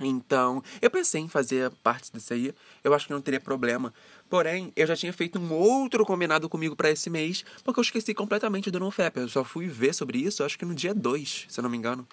[0.00, 2.54] Então, eu pensei em fazer parte disso aí.
[2.82, 3.92] Eu acho que não teria problema.
[4.28, 8.14] Porém, eu já tinha feito um outro combinado comigo para esse mês, porque eu esqueci
[8.14, 9.18] completamente do NoFap.
[9.18, 11.76] Eu só fui ver sobre isso, acho que no dia 2, se eu não me
[11.76, 12.06] engano.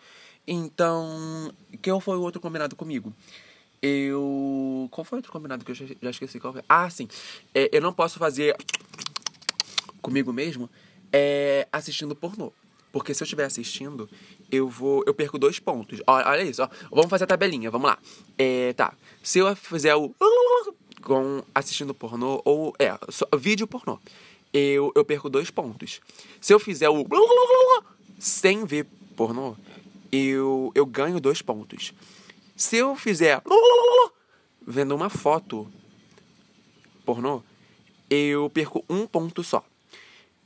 [0.47, 3.13] Então, qual foi o outro combinado comigo?
[3.82, 4.88] Eu.
[4.89, 6.63] Qual foi o outro combinado que eu já esqueci qual foi?
[6.67, 7.08] Ah, sim.
[7.54, 8.56] É, eu não posso fazer
[10.02, 10.69] comigo mesmo
[11.12, 12.52] é, assistindo pornô.
[12.91, 14.10] Porque se eu estiver assistindo,
[14.51, 15.03] eu vou.
[15.05, 16.01] Eu perco dois pontos.
[16.07, 16.69] Olha, olha isso, ó.
[16.89, 17.97] Vamos fazer a tabelinha, vamos lá.
[18.38, 18.93] É, tá.
[19.21, 20.13] Se eu fizer o.
[21.01, 22.73] Com assistindo pornô, ou.
[22.79, 23.99] É, só, vídeo pornô.
[24.53, 26.01] Eu, eu perco dois pontos.
[26.41, 27.05] Se eu fizer o.
[28.19, 29.55] Sem ver pornô,
[30.12, 31.93] eu, eu ganho dois pontos.
[32.55, 33.41] Se eu fizer.
[34.65, 35.67] Vendo uma foto
[37.05, 37.41] pornô,
[38.10, 39.63] eu perco um ponto só.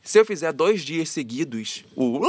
[0.04, 2.20] Se eu fizer dois dias seguidos o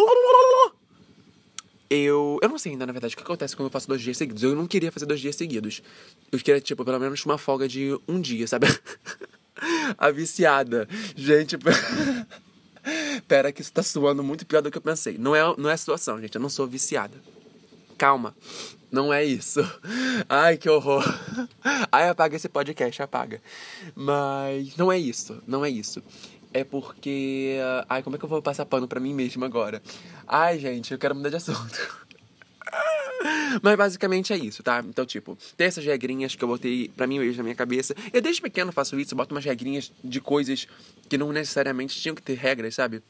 [1.92, 2.38] eu.
[2.42, 4.42] Eu não sei ainda, na verdade, o que acontece quando eu faço dois dias seguidos.
[4.42, 5.82] Eu não queria fazer dois dias seguidos.
[6.30, 8.66] Eu queria, tipo, pelo menos uma folga de um dia, sabe?
[9.98, 10.88] a viciada.
[11.14, 11.56] Gente.
[13.28, 15.16] Pera, que isso tá suando muito pior do que eu pensei.
[15.16, 16.34] Não é, não é a situação, gente.
[16.34, 17.16] Eu não sou viciada.
[17.96, 18.34] Calma.
[18.90, 19.60] Não é isso.
[20.28, 21.02] Ai, que horror.
[21.90, 23.40] Ai, apaga esse podcast, apaga.
[23.94, 25.42] Mas não é isso.
[25.46, 26.02] Não é isso.
[26.52, 27.56] É porque.
[27.88, 29.82] Ai, como é que eu vou passar pano pra mim mesmo agora?
[30.26, 32.02] Ai, gente, eu quero mudar de assunto.
[33.62, 34.82] Mas basicamente é isso, tá?
[34.86, 37.94] Então, tipo, tem essas regrinhas que eu botei pra mim mesmo na minha cabeça.
[38.12, 40.66] Eu desde pequeno faço isso, eu boto umas regrinhas de coisas
[41.08, 43.02] que não necessariamente tinham que ter regras, sabe?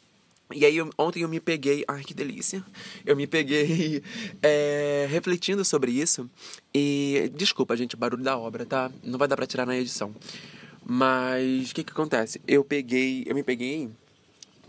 [0.55, 1.85] E aí, ontem eu me peguei.
[1.89, 2.63] Ai, que delícia!
[3.07, 4.03] Eu me peguei
[4.43, 6.29] é, refletindo sobre isso.
[6.75, 7.31] E.
[7.35, 8.91] Desculpa, gente, barulho da obra, tá?
[9.03, 10.15] Não vai dar pra tirar na edição.
[10.85, 12.41] Mas o que que acontece?
[12.47, 13.25] Eu peguei.
[13.27, 13.91] Eu me peguei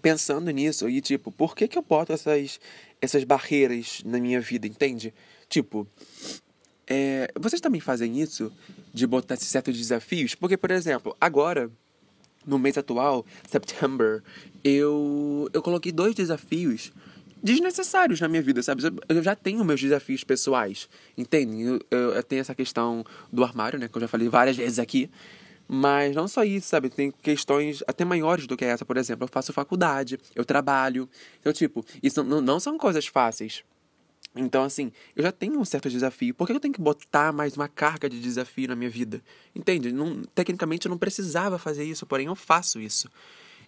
[0.02, 2.60] pensando nisso e, tipo, por que que eu boto essas,
[3.02, 5.14] essas barreiras na minha vida, entende?
[5.48, 5.88] Tipo,
[6.86, 8.52] é, vocês também fazem isso?
[8.94, 10.36] De botar esses certos desafios?
[10.36, 11.72] Porque, por exemplo, agora,
[12.46, 14.22] no mês atual, September,
[14.64, 16.92] eu, eu coloquei dois desafios
[17.42, 18.84] desnecessários na minha vida, sabe?
[19.10, 21.62] Eu já tenho meus desafios pessoais, entende?
[21.62, 23.90] Eu, eu, eu, tenho essa questão do armário, né?
[23.90, 25.10] Que eu já falei várias vezes aqui.
[25.68, 26.90] Mas não só isso, sabe?
[26.90, 28.86] Tem questões até maiores do que essa.
[28.86, 31.10] Por exemplo, eu faço faculdade, eu trabalho.
[31.40, 33.64] Então, tipo, isso não, não são coisas fáceis.
[34.36, 36.34] Então, assim, eu já tenho um certo desafio.
[36.34, 39.22] Por que eu tenho que botar mais uma carga de desafio na minha vida?
[39.56, 39.92] Entende?
[39.92, 43.08] Não, tecnicamente eu não precisava fazer isso, porém eu faço isso.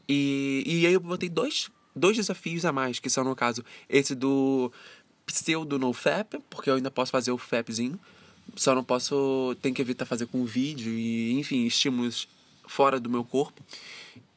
[0.09, 4.15] E, e aí eu botei dois, dois desafios a mais, que são, no caso, esse
[4.15, 4.71] do
[5.25, 7.99] pseudo no FAP, porque eu ainda posso fazer o FAPzinho.
[8.55, 9.55] Só não posso.
[9.61, 12.27] Tem que evitar fazer com vídeo e, enfim, estímulos
[12.67, 13.61] fora do meu corpo.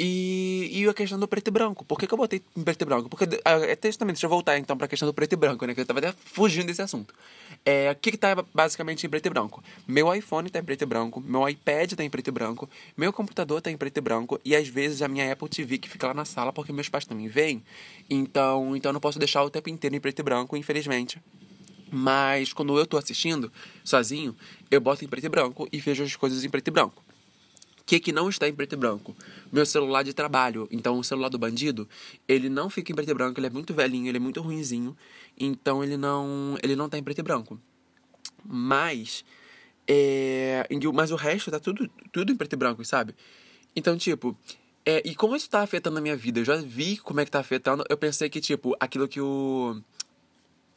[0.01, 1.85] E, e a questão do preto e branco.
[1.85, 3.09] Por que, que eu botei em preto e branco?
[3.09, 5.75] Porque, até também, deixa eu voltar então para a questão do preto e branco, né?
[5.75, 7.13] Que eu tava até fugindo desse assunto.
[7.65, 9.63] É, o que, que tá basicamente em preto e branco?
[9.87, 13.13] Meu iPhone tá em preto e branco, meu iPad tá em preto e branco, meu
[13.13, 16.07] computador tá em preto e branco, e às vezes a minha Apple TV que fica
[16.07, 17.63] lá na sala porque meus pais também vêm.
[18.09, 21.21] Então, então eu não posso deixar o tempo inteiro em preto e branco, infelizmente.
[21.91, 23.53] Mas quando eu tô assistindo
[23.85, 24.37] sozinho,
[24.71, 27.03] eu boto em preto e branco e vejo as coisas em preto e branco
[27.89, 29.17] que, que não está em preto e branco?
[29.51, 30.69] Meu celular de trabalho.
[30.71, 31.89] Então, o celular do bandido,
[32.29, 34.95] ele não fica em preto e branco, ele é muito velhinho, ele é muito ruinzinho.
[35.41, 37.59] Então, ele não ele não tá em preto e branco.
[38.45, 39.25] Mas,
[39.87, 43.15] é, mas o resto tá tudo, tudo em preto e branco, sabe?
[43.75, 44.37] Então, tipo,
[44.85, 46.41] é, e como isso tá afetando a minha vida?
[46.41, 47.85] Eu já vi como é que tá afetando.
[47.89, 49.81] Eu pensei que, tipo, aquilo que o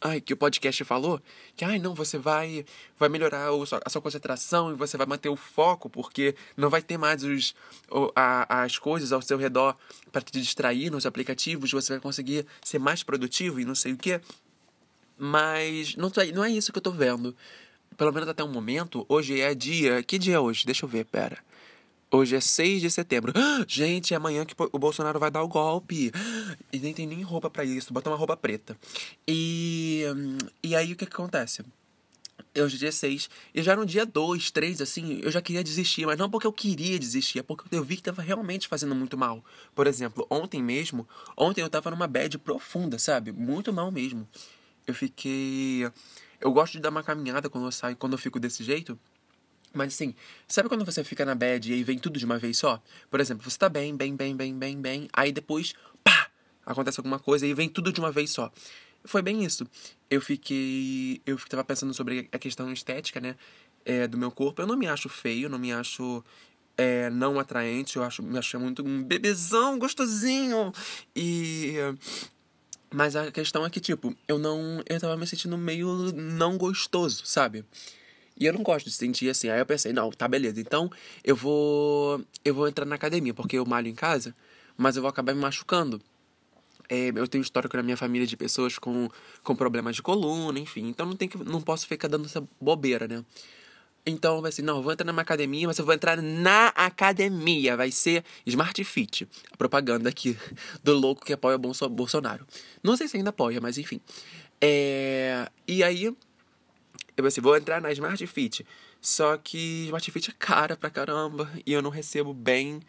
[0.02, 1.22] ai, que o podcast falou,
[1.56, 2.66] que ai não, você vai
[2.98, 3.50] vai melhorar
[3.86, 7.56] a sua concentração e você vai manter o foco, porque não vai ter mais os,
[7.90, 9.78] o, a, as coisas ao seu redor
[10.12, 13.98] para te distrair nos aplicativos, você vai conseguir ser mais produtivo e não sei o
[13.98, 14.20] que.
[15.18, 17.36] Mas não, não é isso que eu tô vendo.
[17.96, 20.02] Pelo menos até o momento, hoje é dia.
[20.02, 20.66] Que dia é hoje?
[20.66, 21.38] Deixa eu ver, pera.
[22.14, 23.32] Hoje é 6 de setembro.
[23.66, 26.12] gente, é amanhã que o Bolsonaro vai dar o golpe.
[26.72, 27.94] E nem tem nem roupa para isso.
[27.94, 28.78] Bota uma roupa preta.
[29.26, 30.04] E,
[30.62, 31.64] e aí o que, que acontece?
[32.54, 33.30] Hoje é dia 6.
[33.56, 36.06] E já no dia 2, 3, assim, eu já queria desistir.
[36.06, 39.18] Mas não porque eu queria desistir, é porque eu vi que tava realmente fazendo muito
[39.18, 39.42] mal.
[39.74, 43.32] Por exemplo, ontem mesmo, ontem eu tava numa bad profunda, sabe?
[43.32, 44.28] Muito mal mesmo.
[44.86, 45.90] Eu fiquei.
[46.42, 49.00] Eu gosto de dar uma caminhada quando eu saio, quando eu fico desse jeito.
[49.74, 50.14] Mas assim,
[50.48, 52.82] sabe quando você fica na bad e aí vem tudo de uma vez só?
[53.10, 56.30] Por exemplo, você tá bem, bem, bem, bem, bem, bem, aí depois, pá,
[56.66, 58.52] acontece alguma coisa e vem tudo de uma vez só.
[59.04, 59.66] Foi bem isso.
[60.10, 61.22] Eu fiquei.
[61.26, 63.36] Eu tava pensando sobre a questão estética, né?
[63.84, 64.62] É, do meu corpo.
[64.62, 66.24] Eu não me acho feio, não me acho
[66.78, 70.72] é, não atraente, eu acho, me acho muito um bebezão gostosinho.
[71.16, 71.76] E.
[72.94, 74.84] Mas a questão é que, tipo, eu não.
[74.88, 77.64] Eu tava me sentindo meio não gostoso, sabe?
[78.40, 79.50] E eu não gosto de sentir assim.
[79.50, 80.60] Aí eu pensei, não, tá beleza.
[80.60, 80.90] Então
[81.24, 84.36] eu vou eu vou entrar na academia, porque eu malho em casa,
[84.78, 86.02] mas eu vou acabar me machucando.
[86.90, 89.10] É, eu tenho histórico na minha família de pessoas com,
[89.44, 90.90] com problemas de coluna, enfim.
[90.90, 93.24] Então não, tem que, não posso ficar dando essa bobeira, né?
[94.06, 97.78] Então vai ser, não, vou entrar numa academia, mas eu vou entrar na academia.
[97.78, 99.28] Vai ser Smart Fit.
[99.54, 100.38] A propaganda aqui
[100.84, 102.46] do louco que apoia Bolsonaro.
[102.84, 104.02] Não sei se ainda apoia, mas enfim.
[104.60, 106.14] É, e aí
[107.16, 108.66] eu pensei, vou entrar na Smart Fit.
[109.00, 112.82] Só que Smart Fit é cara pra caramba e eu não recebo bem.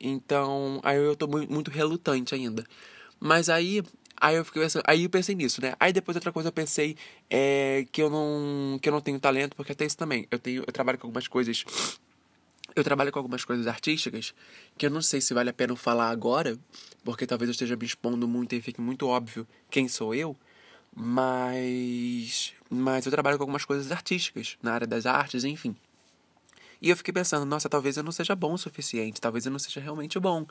[0.00, 2.64] Então, aí eu tô muito relutante ainda.
[3.20, 3.82] Mas aí,
[4.20, 5.74] aí eu fiquei pensando, aí eu pensei nisso, né?
[5.78, 6.96] Aí depois outra coisa eu pensei
[7.30, 10.26] é que eu não que eu não tenho talento, porque até isso também.
[10.30, 11.64] Eu tenho eu trabalho com algumas coisas
[12.74, 14.34] eu trabalho com algumas coisas artísticas
[14.76, 16.58] que eu não sei se vale a pena falar agora,
[17.04, 20.36] porque talvez eu esteja me expondo muito e fique muito óbvio quem sou eu.
[20.94, 22.54] Mas.
[22.74, 25.76] Mas eu trabalho com algumas coisas artísticas, na área das artes, enfim.
[26.80, 29.58] E eu fiquei pensando, nossa, talvez eu não seja bom o suficiente, talvez eu não
[29.58, 30.46] seja realmente bom.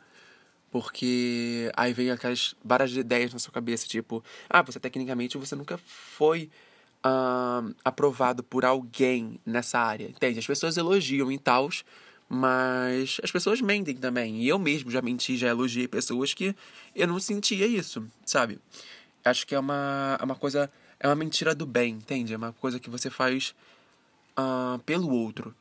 [0.69, 5.79] Porque aí vem aquelas várias ideias na sua cabeça, tipo, ah, você tecnicamente você nunca
[5.79, 6.47] foi
[7.03, 10.05] uh, aprovado por alguém nessa área.
[10.05, 10.37] Entende?
[10.37, 11.69] As pessoas elogiam e tal,
[12.29, 14.43] mas as pessoas mentem também.
[14.43, 16.55] E eu mesmo já menti, já elogiei pessoas que
[16.95, 18.59] eu não sentia isso, sabe?
[19.25, 20.69] Acho que é uma, é uma coisa.
[21.03, 22.31] É uma mentira do bem, entende?
[22.31, 23.55] É uma coisa que você faz
[24.37, 25.53] uh, pelo outro.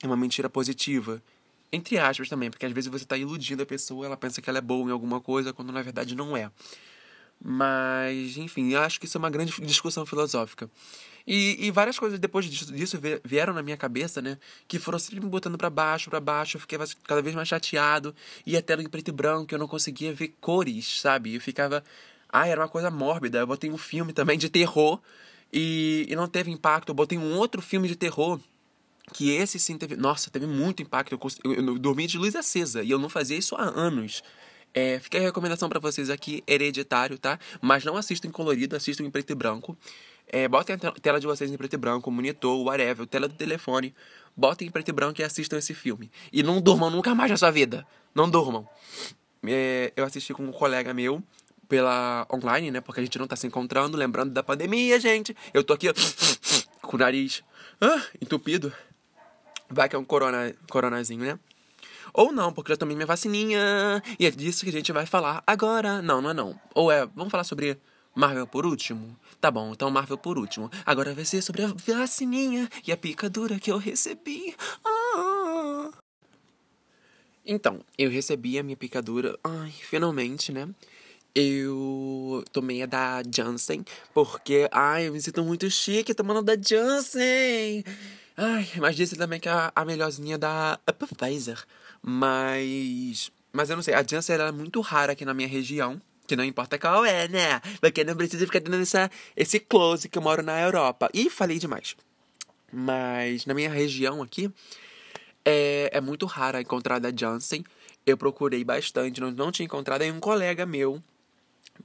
[0.00, 1.20] É uma mentira positiva.
[1.72, 4.58] Entre aspas também, porque às vezes você está iludindo a pessoa, ela pensa que ela
[4.58, 6.48] é boa em alguma coisa, quando na verdade não é.
[7.44, 10.70] Mas, enfim, acho que isso é uma grande discussão filosófica.
[11.26, 14.38] E, e várias coisas depois disso, disso, vieram na minha cabeça, né?
[14.68, 16.56] Que foram sempre me botando para baixo, para baixo.
[16.56, 18.14] Eu fiquei cada vez mais chateado.
[18.46, 21.34] E a tela em preto e branco, eu não conseguia ver cores, sabe?
[21.34, 21.82] Eu ficava.
[22.30, 23.38] Ai, era uma coisa mórbida.
[23.38, 25.00] Eu botei um filme também de terror
[25.52, 26.90] e, e não teve impacto.
[26.90, 28.38] Eu botei um outro filme de terror
[29.12, 29.96] que esse sim teve.
[29.96, 31.12] Nossa, teve muito impacto.
[31.12, 34.22] Eu, eu, eu dormi de luz acesa e eu não fazia isso há anos.
[34.74, 37.38] É, fica a recomendação para vocês aqui, hereditário, tá?
[37.60, 39.76] Mas não assistam em colorido, assistam em preto e branco.
[40.26, 43.94] É, botem a tela de vocês em preto e branco, monitor, whatever, tela do telefone.
[44.36, 46.10] Botem em preto e branco e assistam esse filme.
[46.30, 47.86] E não durmam nunca mais na sua vida.
[48.14, 48.68] Não durmam.
[49.42, 51.22] É, eu assisti com um colega meu
[51.68, 52.80] pela online, né?
[52.80, 55.36] Porque a gente não tá se encontrando, lembrando da pandemia, gente.
[55.52, 55.86] Eu tô aqui
[56.82, 57.42] com o nariz
[57.80, 58.72] ah, entupido.
[59.68, 61.38] Vai que é um corona, coronazinho, né?
[62.14, 64.02] Ou não, porque eu tomei minha vacininha.
[64.18, 66.00] E é disso que a gente vai falar agora.
[66.00, 66.60] Não, não é não.
[66.74, 67.78] Ou é, vamos falar sobre
[68.14, 69.16] Marvel por último?
[69.40, 70.70] Tá bom, então Marvel por último.
[70.84, 74.56] Agora vai ser sobre a vacininha e a picadura que eu recebi.
[74.84, 75.90] Ah.
[77.46, 79.38] Então, eu recebi a minha picadura.
[79.44, 80.68] Ai, finalmente, né?
[81.34, 87.84] Eu tomei a da Janssen, porque, ai, eu me sinto muito chique tomando da Janssen.
[88.36, 91.62] Ai, mas disse também que a, a melhorzinha da Pfizer.
[92.02, 93.30] Mas.
[93.52, 96.00] Mas eu não sei, a Janssen era é muito rara aqui na minha região.
[96.26, 97.60] Que não importa qual é, né?
[97.80, 101.08] Porque não precisa ficar dando essa, esse close que eu moro na Europa.
[101.14, 101.96] E falei demais.
[102.70, 104.52] Mas na minha região aqui,
[105.44, 107.64] é, é muito rara encontrar da Janssen.
[108.04, 110.02] Eu procurei bastante, não, não tinha encontrado.
[110.02, 111.02] Aí um colega meu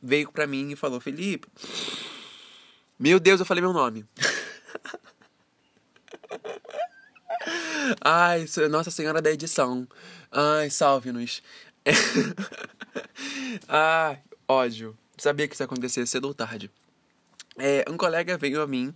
[0.02, 1.48] veio pra mim e falou: Felipe,
[2.98, 4.06] meu Deus, eu falei meu nome.
[8.02, 9.88] Ai, Nossa Senhora da Edição.
[10.32, 11.42] Ai, salve-nos.
[13.68, 14.98] Ai, ódio.
[15.18, 16.72] Sabia que isso ia acontecer cedo ou tarde.
[17.58, 18.94] É, um colega veio a mim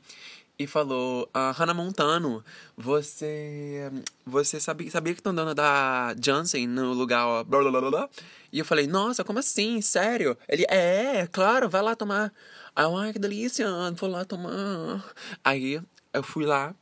[0.59, 2.43] e falou: ah, Hannah Montano,
[2.75, 3.91] você.
[4.25, 7.43] Você sabia, sabia que estão dando da Jansen no lugar.
[7.43, 8.09] Blá, blá, blá, blá?
[8.51, 9.81] E eu falei: Nossa, como assim?
[9.81, 10.37] Sério?
[10.47, 12.33] Ele: É, claro, vai lá tomar.
[12.75, 15.03] Aí ai, que delícia, vou lá tomar.
[15.43, 15.81] Aí
[16.13, 16.75] eu fui lá,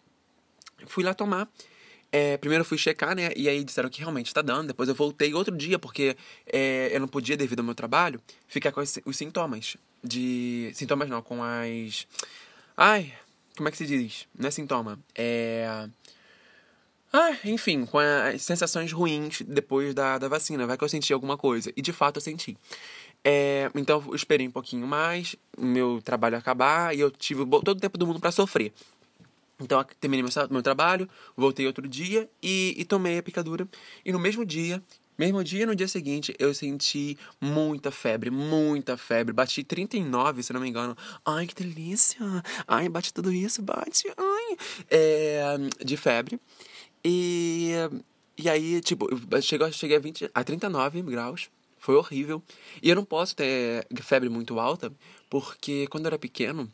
[0.88, 1.50] fui lá tomar.
[2.12, 3.32] É, primeiro eu fui checar, né?
[3.36, 4.68] E aí disseram que realmente está dando.
[4.68, 8.72] Depois eu voltei outro dia, porque é, eu não podia, devido ao meu trabalho, ficar
[8.72, 9.76] com os, os sintomas.
[10.02, 10.72] De.
[10.74, 12.08] Sintomas não, com as.
[12.78, 13.14] Ai,
[13.56, 14.28] como é que se diz?
[14.38, 15.00] Não é sintoma.
[15.14, 15.88] É.
[17.12, 20.68] Ah, enfim, com as sensações ruins depois da, da vacina.
[20.68, 21.72] Vai que eu senti alguma coisa.
[21.76, 22.58] E de fato eu senti.
[23.24, 27.76] É, então eu esperei um pouquinho mais, meu trabalho acabar, e eu tive todo o
[27.76, 28.72] tempo do mundo para sofrer.
[29.60, 33.68] Então, terminei meu, meu trabalho, voltei outro dia e, e tomei a picadura.
[34.04, 34.84] E no mesmo dia,
[35.18, 39.34] mesmo dia, no dia seguinte, eu senti muita febre, muita febre.
[39.34, 40.96] Bati 39, se não me engano.
[41.26, 42.20] Ai, que delícia!
[42.68, 44.58] Ai, bate tudo isso, bate, ai!
[44.90, 45.44] É,
[45.84, 46.40] de febre.
[47.04, 47.72] E,
[48.38, 49.08] e aí, tipo,
[49.42, 51.50] chegou, cheguei a, 20, a 39 graus.
[51.78, 52.42] Foi horrível.
[52.82, 54.92] E eu não posso ter febre muito alta,
[55.30, 56.72] porque quando eu era pequeno,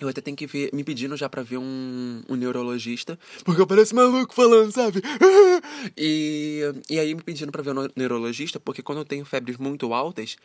[0.00, 3.66] eu até tenho que ver, me pedindo já pra ver um, um neurologista, porque eu
[3.66, 5.02] pareço maluco falando, sabe?
[5.96, 9.92] e, e aí me pedindo pra ver um neurologista, porque quando eu tenho febres muito
[9.92, 10.36] altas,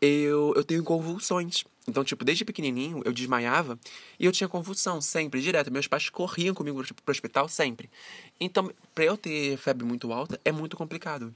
[0.00, 1.64] eu, eu tenho convulsões.
[1.88, 3.78] Então, tipo, desde pequenininho eu desmaiava
[4.18, 5.72] e eu tinha convulsão sempre, direto.
[5.72, 7.90] Meus pais corriam comigo tipo, pro hospital sempre.
[8.38, 11.34] Então, pra eu ter febre muito alta é muito complicado.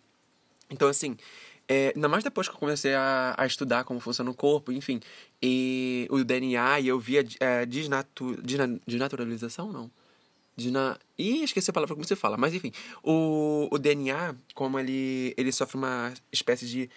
[0.71, 1.17] Então, assim,
[1.69, 5.01] é, ainda mais depois que eu comecei a, a estudar como funciona o corpo, enfim,
[5.43, 9.91] e o DNA, e eu via é, desnatu, desna, desnaturalização, não?
[10.57, 10.99] Desna...
[11.19, 15.51] Ih, esqueci a palavra como se fala, mas enfim, o, o DNA, como ele, ele
[15.51, 16.91] sofre uma espécie de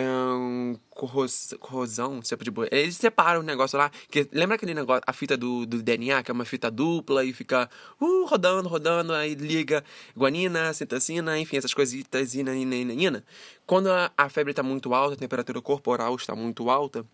[0.00, 5.36] um, corros, corrosão, tipo, eles separam o negócio lá, que lembra aquele negócio, a fita
[5.36, 7.68] do, do DNA, que é uma fita dupla e fica
[8.00, 9.84] uh, rodando, rodando, aí liga
[10.16, 13.24] guanina, citocina, enfim, essas coisitas, ina, ina, ina, ina.
[13.66, 17.06] Quando a, a febre está muito alta, a temperatura corporal está muito alta,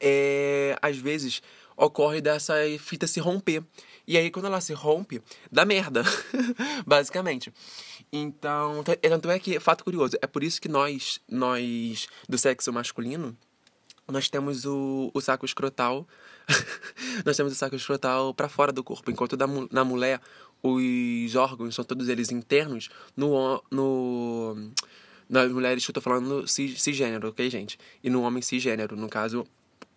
[0.00, 1.42] é, às vezes
[1.76, 3.62] ocorre dessa fita se romper.
[4.06, 6.04] E aí, quando ela se rompe, dá merda,
[6.86, 7.52] basicamente.
[8.12, 13.36] Então, tanto é que, fato curioso, é por isso que nós, nós do sexo masculino,
[14.08, 16.06] nós temos o, o saco escrotal,
[17.26, 20.20] nós temos o saco escrotal para fora do corpo, enquanto da, na mulher
[20.62, 24.70] os órgãos são todos eles internos, no, no
[25.28, 27.78] nas mulheres eu tô falando cis, cisgênero, ok, gente?
[28.02, 29.44] E no homem cisgênero, no caso,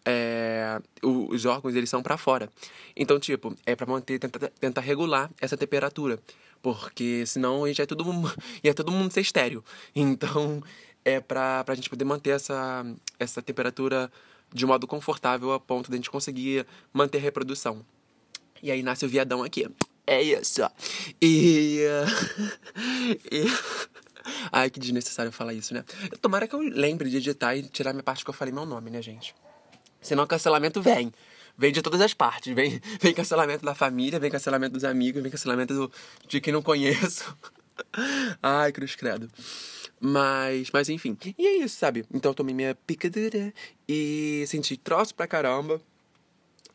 [0.06, 2.50] é, os órgãos eles são para fora.
[2.96, 6.20] Então, tipo, é para manter, tentar, tentar regular essa temperatura.
[6.62, 8.34] Porque senão a gente é todo mundo,
[8.64, 9.64] ia todo mundo ser estéreo.
[9.96, 10.62] Então,
[11.06, 12.86] é pra, pra gente poder manter essa,
[13.18, 14.12] essa temperatura
[14.54, 17.86] de modo confortável a ponto de a gente conseguir manter a reprodução.
[18.62, 19.68] E aí nasce o viadão aqui.
[20.06, 20.62] É isso.
[21.22, 21.82] E.
[23.32, 23.46] e
[24.52, 25.84] Ai, que desnecessário falar isso, né?
[26.22, 28.90] Tomara que eu lembre de editar e tirar minha parte que eu falei meu nome,
[28.90, 29.34] né, gente?
[30.02, 31.12] Senão cancelamento vem.
[31.58, 32.54] Vem de todas as partes.
[32.54, 35.92] Vem, vem cancelamento da família, vem cancelamento dos amigos, vem cancelamento do,
[36.28, 37.36] de quem não conheço.
[38.42, 39.30] Ai, cruz credo.
[40.00, 41.18] Mas, mas enfim.
[41.38, 42.06] E é isso, sabe?
[42.14, 43.54] Então eu tomei minha picadura
[43.88, 45.82] e senti troço pra caramba.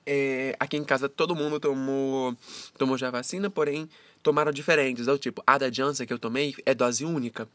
[0.07, 2.37] É, aqui em casa todo mundo tomou,
[2.77, 3.89] tomou já vacina, porém
[4.25, 5.07] tomaram diferentes.
[5.07, 7.49] É tipo, a da Janssen que eu tomei é dose única.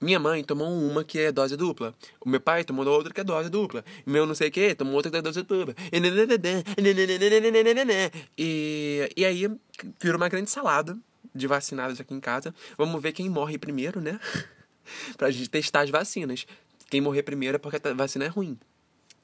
[0.00, 1.94] Minha mãe tomou uma que é dose dupla.
[2.20, 3.84] O meu pai tomou outra que é dose dupla.
[4.06, 5.74] Meu não sei o que tomou outra que é dose dupla.
[8.38, 9.50] E, e aí
[10.00, 10.96] virou uma grande salada
[11.34, 12.54] de vacinados aqui em casa.
[12.78, 14.20] Vamos ver quem morre primeiro, né?
[15.16, 16.46] pra gente testar as vacinas.
[16.88, 18.58] Quem morrer primeiro é porque a vacina é ruim.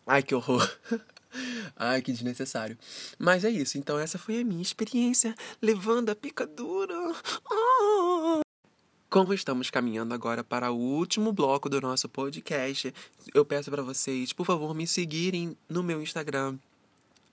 [0.06, 0.68] Ai, que horror.
[1.76, 2.78] Ai, que desnecessário.
[3.18, 3.78] Mas é isso.
[3.78, 6.94] Então, essa foi a minha experiência levando a picadura.
[7.50, 8.40] Oh!
[9.08, 12.92] Como estamos caminhando agora para o último bloco do nosso podcast,
[13.32, 16.58] eu peço para vocês, por favor, me seguirem no meu Instagram.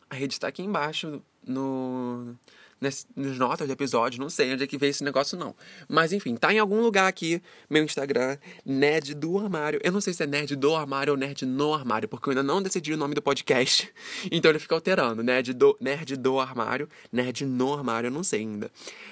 [0.09, 2.35] A rede está aqui embaixo no
[2.83, 5.55] nas, nas notas do episódio, não sei onde é que veio esse negócio não.
[5.87, 9.79] Mas enfim, tá em algum lugar aqui, meu Instagram, Nerd do Armário.
[9.83, 12.43] Eu não sei se é Nerd do Armário ou Nerd no Armário, porque eu ainda
[12.43, 13.91] não decidi o nome do podcast.
[14.31, 18.41] Então ele fica alterando, Nerd do, Nerd do Armário, Nerd no Armário, eu não sei
[18.41, 18.69] ainda.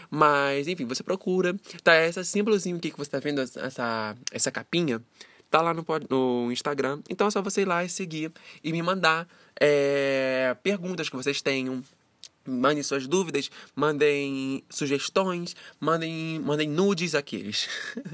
[0.09, 5.01] Mas enfim, você procura, tá essa símbolozinho aqui que você tá vendo, essa, essa capinha,
[5.49, 7.01] tá lá no, no Instagram.
[7.09, 8.31] Então é só você ir lá e seguir
[8.63, 9.27] e me mandar
[9.59, 11.83] é, perguntas que vocês tenham,
[12.45, 17.67] Mandem suas dúvidas, mandem sugestões, mandem, mandem nudes aqueles.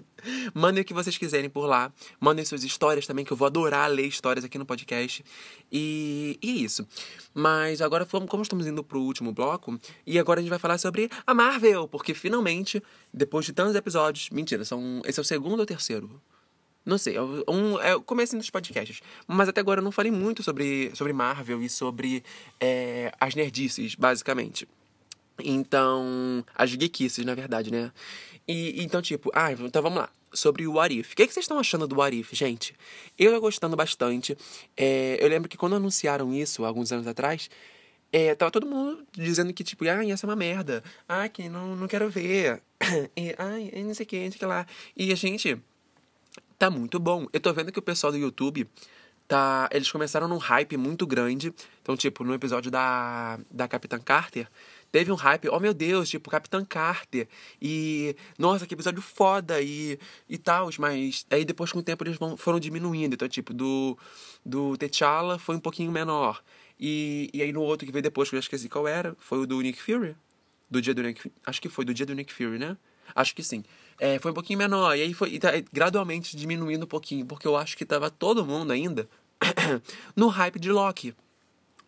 [0.53, 1.91] mandem o que vocês quiserem por lá.
[2.19, 5.23] Mandem suas histórias também, que eu vou adorar ler histórias aqui no podcast.
[5.71, 6.85] E, e é isso.
[7.33, 11.09] Mas agora, como estamos indo pro último bloco, e agora a gente vai falar sobre
[11.25, 14.29] a Marvel, porque finalmente, depois de tantos episódios.
[14.29, 16.21] Mentira, são, esse é o segundo ou terceiro?
[16.87, 19.01] Não sei, um, é o começo dos podcasts.
[19.27, 22.23] Mas até agora eu não falei muito sobre, sobre Marvel e sobre
[22.61, 24.65] é, as nerdices, basicamente.
[25.43, 27.91] Então, as geekices, na verdade, né?
[28.47, 30.09] E, então, tipo, ah, então vamos lá.
[30.31, 31.11] Sobre o What If.
[31.11, 32.73] O que, é que vocês estão achando do What If, gente?
[33.19, 34.37] Eu tô gostando bastante.
[34.77, 37.49] É, eu lembro que quando anunciaram isso, alguns anos atrás,
[38.13, 40.81] é, tava todo mundo dizendo que, tipo, ah, essa é uma merda.
[41.05, 42.61] Ah, que não, não quero ver.
[43.17, 44.65] E, ai, não sei o que, não sei o que lá.
[44.95, 45.61] E a gente
[46.57, 47.27] tá muito bom.
[47.31, 48.67] Eu tô vendo que o pessoal do YouTube
[49.27, 49.69] tá.
[49.71, 51.53] Eles começaram num hype muito grande.
[51.81, 54.49] Então, tipo, no episódio da, da Capitã Carter,
[54.91, 57.27] teve um hype, oh meu Deus, tipo, Capitã Carter.
[57.61, 60.69] E, nossa, que episódio foda e, e tal.
[60.79, 63.13] Mas aí depois, com o tempo, eles vão, foram diminuindo.
[63.13, 63.97] Então, tipo, do,
[64.45, 66.41] do T'Challa foi um pouquinho menor.
[66.79, 69.39] E, e aí no outro que veio depois, que eu já esqueci qual era, foi
[69.39, 70.15] o do Nick Fury.
[70.69, 72.77] Do dia do Nick Acho que foi do dia do Nick Fury, né?
[73.15, 73.63] Acho que sim
[73.99, 74.95] é, foi um pouquinho menor.
[74.95, 78.45] E aí foi e tá gradualmente diminuindo um pouquinho, porque eu acho que tava todo
[78.45, 79.07] mundo ainda
[80.15, 81.13] no hype de Loki.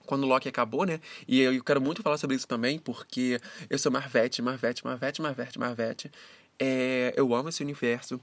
[0.05, 0.99] Quando Loki acabou, né?
[1.27, 3.39] E eu quero muito falar sobre isso também, porque
[3.69, 6.11] eu sou Marvete, Marvete, Marvete, Marvete, Marvete.
[6.57, 8.19] É, eu amo esse universo.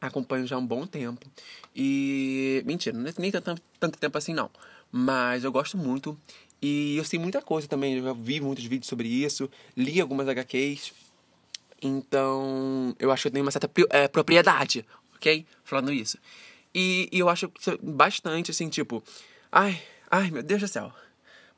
[0.00, 1.26] Acompanho já há um bom tempo.
[1.74, 2.62] E.
[2.64, 4.48] Mentira, é nem tanto, tanto tempo assim, não.
[4.92, 6.16] Mas eu gosto muito.
[6.62, 7.96] E eu sei muita coisa também.
[7.96, 9.50] Eu já vi muitos vídeos sobre isso.
[9.76, 10.92] Li algumas HQs.
[11.80, 15.46] Então, eu acho que eu tenho uma certa é, propriedade, ok?
[15.64, 16.18] Falando isso.
[16.74, 17.50] E, e eu acho
[17.82, 19.02] bastante, assim, tipo...
[19.50, 20.92] Ai, ai, meu Deus do céu.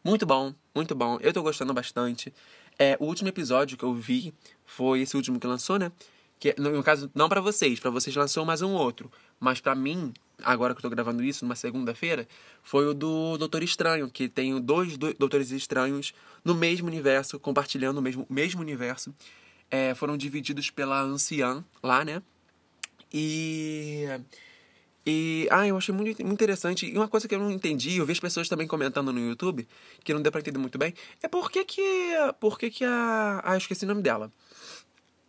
[0.04, 1.18] Muito bom, muito bom.
[1.20, 2.32] Eu tô gostando bastante.
[2.78, 4.32] É, o último episódio que eu vi
[4.64, 5.92] foi esse último que lançou, né?
[6.38, 7.78] Que, no caso, não para vocês.
[7.78, 9.10] para vocês lançou mais um outro.
[9.38, 10.12] Mas para mim,
[10.42, 12.26] agora que eu tô gravando isso, numa segunda-feira,
[12.62, 18.02] foi o do Doutor Estranho, que tem dois Doutores Estranhos no mesmo universo, compartilhando o
[18.02, 19.14] mesmo, mesmo universo
[19.70, 22.22] é, foram divididos pela anciã lá, né?
[23.12, 24.06] E,
[25.06, 26.86] E, ah, eu achei muito, interessante.
[26.86, 29.66] E uma coisa que eu não entendi, eu vi as pessoas também comentando no YouTube,
[30.04, 33.40] que não deu pra entender muito bem, é por que que, por que, que a...
[33.44, 34.30] Ah, eu esqueci o nome dela.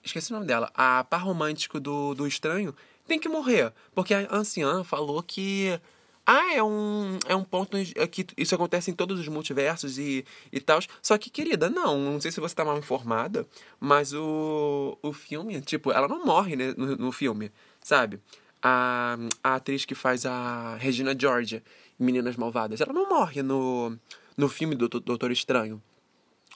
[0.04, 0.70] Esqueci o nome dela.
[0.76, 2.76] A par romântico do, do estranho
[3.08, 3.74] tem que morrer.
[3.96, 5.80] Porque a anciã falou que
[6.26, 10.24] ah, é um, é um ponto é que isso acontece em todos os multiversos e,
[10.52, 10.80] e tal.
[11.02, 13.46] Só que, querida, não, não sei se você tá mal informada,
[13.80, 17.52] mas o, o filme, tipo, ela não morre né, no, no filme,
[17.82, 18.20] sabe?
[18.62, 21.64] A, a atriz que faz a Regina Georgia,
[21.98, 23.98] Meninas Malvadas, ela não morre no,
[24.38, 25.82] no filme do Doutor Estranho.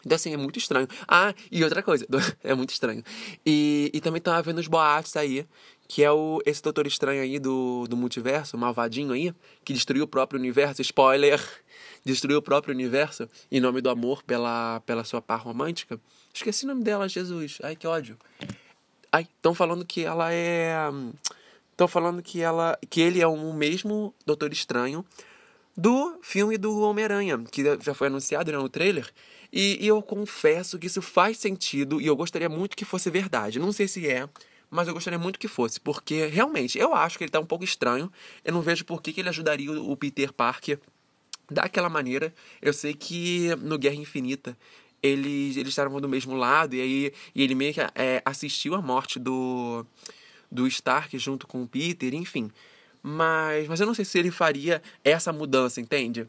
[0.06, 0.88] Então, assim, é muito estranho.
[1.08, 2.06] Ah, e outra coisa,
[2.44, 3.04] é muito estranho.
[3.46, 5.46] E, e também tá havendo os boatos aí
[5.88, 9.34] que é o, esse Doutor Estranho aí do, do multiverso, malvadinho aí,
[9.64, 11.40] que destruiu o próprio universo, spoiler,
[12.04, 16.00] destruiu o próprio universo em nome do amor pela, pela sua par romântica.
[16.34, 17.60] Esqueci o nome dela, Jesus.
[17.64, 18.18] Ai, que ódio.
[19.12, 20.76] Ai, estão falando que ela é.
[21.72, 22.78] Estão falando que ela.
[22.90, 25.06] que ele é o mesmo Doutor Estranho
[25.78, 29.10] do filme do Homem-Aranha, que já foi anunciado né, no trailer.
[29.56, 33.58] E, e eu confesso que isso faz sentido e eu gostaria muito que fosse verdade.
[33.58, 34.28] Não sei se é
[34.70, 37.64] mas eu gostaria muito que fosse, porque realmente eu acho que ele tá um pouco
[37.64, 38.12] estranho.
[38.44, 40.80] Eu não vejo por que, que ele ajudaria o Peter Parker
[41.50, 42.34] daquela maneira.
[42.62, 44.58] Eu sei que no Guerra Infinita
[45.02, 48.82] eles, eles estavam do mesmo lado, e aí e ele meio que é, assistiu a
[48.82, 49.86] morte do,
[50.52, 52.52] do Stark junto com o Peter, enfim.
[53.02, 56.28] Mas, mas eu não sei se ele faria essa mudança, entende?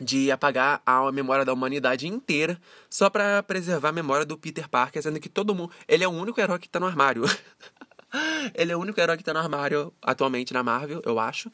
[0.00, 5.02] De apagar a memória da humanidade inteira só para preservar a memória do Peter Parker,
[5.02, 5.70] sendo que todo mundo.
[5.88, 7.24] Ele é o único herói que tá no armário.
[8.54, 11.50] ele é o único herói que tá no armário atualmente na Marvel, eu acho.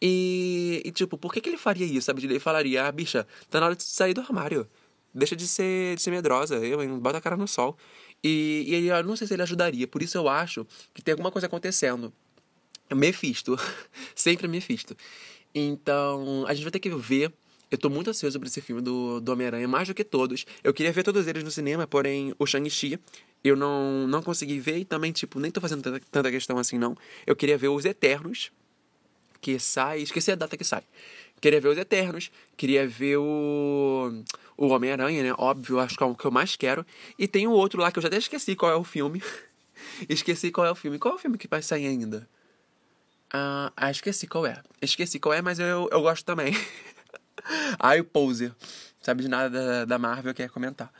[0.00, 2.06] E, e tipo, por que, que ele faria isso?
[2.06, 2.24] Sabe?
[2.24, 4.68] Ele falaria, ah, bicha, tá na hora de sair do armário.
[5.14, 7.76] Deixa de ser, de ser medrosa, eu, bota a cara no sol.
[8.22, 11.12] E, e ele, eu não sei se ele ajudaria, por isso eu acho que tem
[11.12, 12.12] alguma coisa acontecendo.
[12.92, 13.56] Mephisto.
[14.14, 14.96] Sempre Mephisto.
[15.54, 17.32] Então, a gente vai ter que ver
[17.70, 20.44] eu tô muito ansioso por esse filme do, do Homem-Aranha, mais do que todos.
[20.62, 22.98] Eu queria ver todos eles no cinema, porém o Shang-Chi
[23.42, 26.78] eu não, não consegui ver e também, tipo, nem tô fazendo tanta, tanta questão assim,
[26.78, 26.96] não.
[27.26, 28.50] Eu queria ver os Eternos,
[29.40, 30.00] que sai.
[30.00, 30.82] Esqueci a data que sai.
[31.40, 34.22] Queria ver os Eternos, queria ver o.
[34.56, 35.34] O Homem-Aranha, né?
[35.36, 36.86] Óbvio, acho que é o que eu mais quero.
[37.18, 39.22] E tem o outro lá que eu já até esqueci qual é o filme.
[40.08, 40.98] esqueci qual é o filme.
[40.98, 42.26] Qual é o filme que vai sair ainda?
[43.30, 44.62] Ah, ah esqueci qual é.
[44.80, 46.54] Esqueci qual é, mas eu, eu gosto também.
[47.78, 48.54] Ai, o poser.
[49.00, 50.92] Sabe de nada da, Marvel, quer comentar.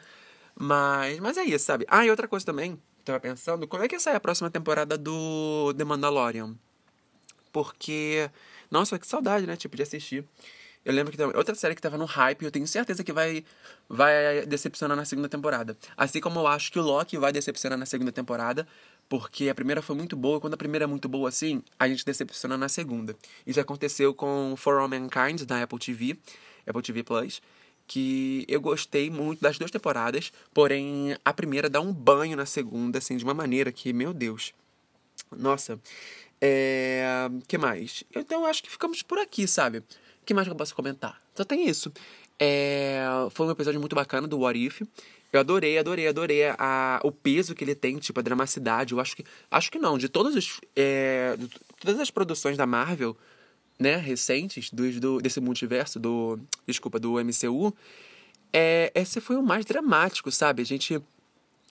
[0.55, 1.85] Mas, mas é isso, sabe?
[1.89, 5.73] Ah, e outra coisa também, tava pensando, como é que sai a próxima temporada do
[5.77, 6.55] The Mandalorian?
[7.53, 8.31] Porque,
[8.71, 10.25] nossa, que saudade, né, tipo, de assistir.
[10.85, 13.43] Eu lembro que tem outra série que tava no hype, eu tenho certeza que vai,
[13.89, 15.77] vai decepcionar na segunda temporada.
[15.97, 18.69] Assim como eu acho que o Loki vai decepcionar na segunda temporada,
[19.09, 22.05] porque a primeira foi muito boa, quando a primeira é muito boa assim, a gente
[22.05, 23.17] decepciona na segunda.
[23.47, 26.19] Isso aconteceu com For All Mankind, da Apple TV,
[26.67, 27.41] Apple TV Plus,
[27.87, 32.99] que eu gostei muito das duas temporadas, porém a primeira dá um banho na segunda,
[32.99, 34.53] assim, de uma maneira que, meu Deus.
[35.31, 35.79] Nossa.
[36.41, 37.29] É.
[37.47, 38.05] que mais?
[38.15, 39.79] Então acho que ficamos por aqui, sabe?
[39.79, 39.85] O
[40.27, 41.21] que mais que eu posso comentar?
[41.35, 41.93] Só tem isso.
[42.39, 43.03] É...
[43.31, 44.83] Foi um episódio muito bacana do What If.
[45.37, 48.93] Eu adorei, adorei, adorei a, o peso que ele tem, tipo, a dramaticidade.
[48.93, 49.25] Eu acho que.
[49.51, 50.61] Acho que não, de todos os.
[50.77, 51.49] É, de
[51.81, 53.17] todas as produções da Marvel,
[53.79, 56.39] né, recentes, do, desse multiverso, do.
[56.67, 57.75] Desculpa, do MCU,
[58.53, 60.63] é, esse foi o mais dramático, sabe?
[60.63, 61.03] A gente.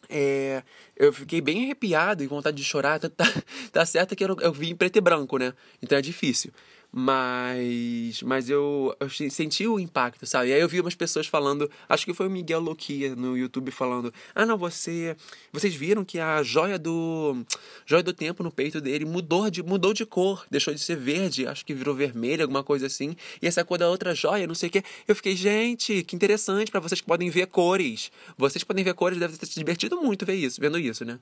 [0.09, 0.61] É,
[0.97, 2.99] eu fiquei bem arrepiado e vontade de chorar.
[2.99, 3.26] Tá, tá,
[3.72, 5.53] tá certo que eu, eu vi em preto e branco, né?
[5.82, 6.51] Então é difícil.
[6.95, 10.49] Mas, mas eu, eu, senti o impacto, sabe?
[10.49, 13.71] E aí eu vi umas pessoas falando, acho que foi o Miguel Loquia no YouTube
[13.71, 15.17] falando: "Ah, não, você,
[15.51, 17.43] vocês viram que a joia do
[17.83, 21.47] joia do tempo no peito dele mudou de mudou de cor, deixou de ser verde,
[21.47, 23.15] acho que virou vermelho, alguma coisa assim.
[23.41, 24.83] E essa cor da outra joia, não sei o quê.
[25.07, 28.11] Eu fiquei, gente, que interessante para vocês que podem ver cores.
[28.37, 31.19] Vocês podem ver cores, deve ter se divertido muito ver isso, vendo isso, né?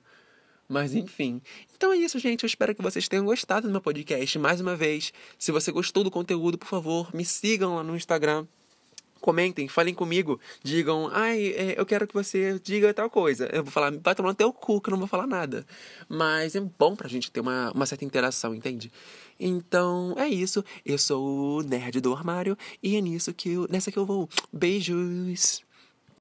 [0.72, 1.42] Mas enfim.
[1.76, 2.44] Então é isso, gente.
[2.44, 5.12] Eu espero que vocês tenham gostado do meu podcast mais uma vez.
[5.38, 8.46] Se você gostou do conteúdo, por favor, me sigam lá no Instagram.
[9.20, 13.48] Comentem, falem comigo, digam, ai, é, eu quero que você diga tal coisa.
[13.52, 15.64] Eu vou falar, vai tomar no teu cu, que eu não vou falar nada.
[16.08, 18.90] Mas é bom pra gente ter uma, uma certa interação, entende?
[19.38, 20.64] Então é isso.
[20.84, 24.28] Eu sou o nerd do armário e é nisso que eu, nessa que eu vou.
[24.52, 25.62] Beijos!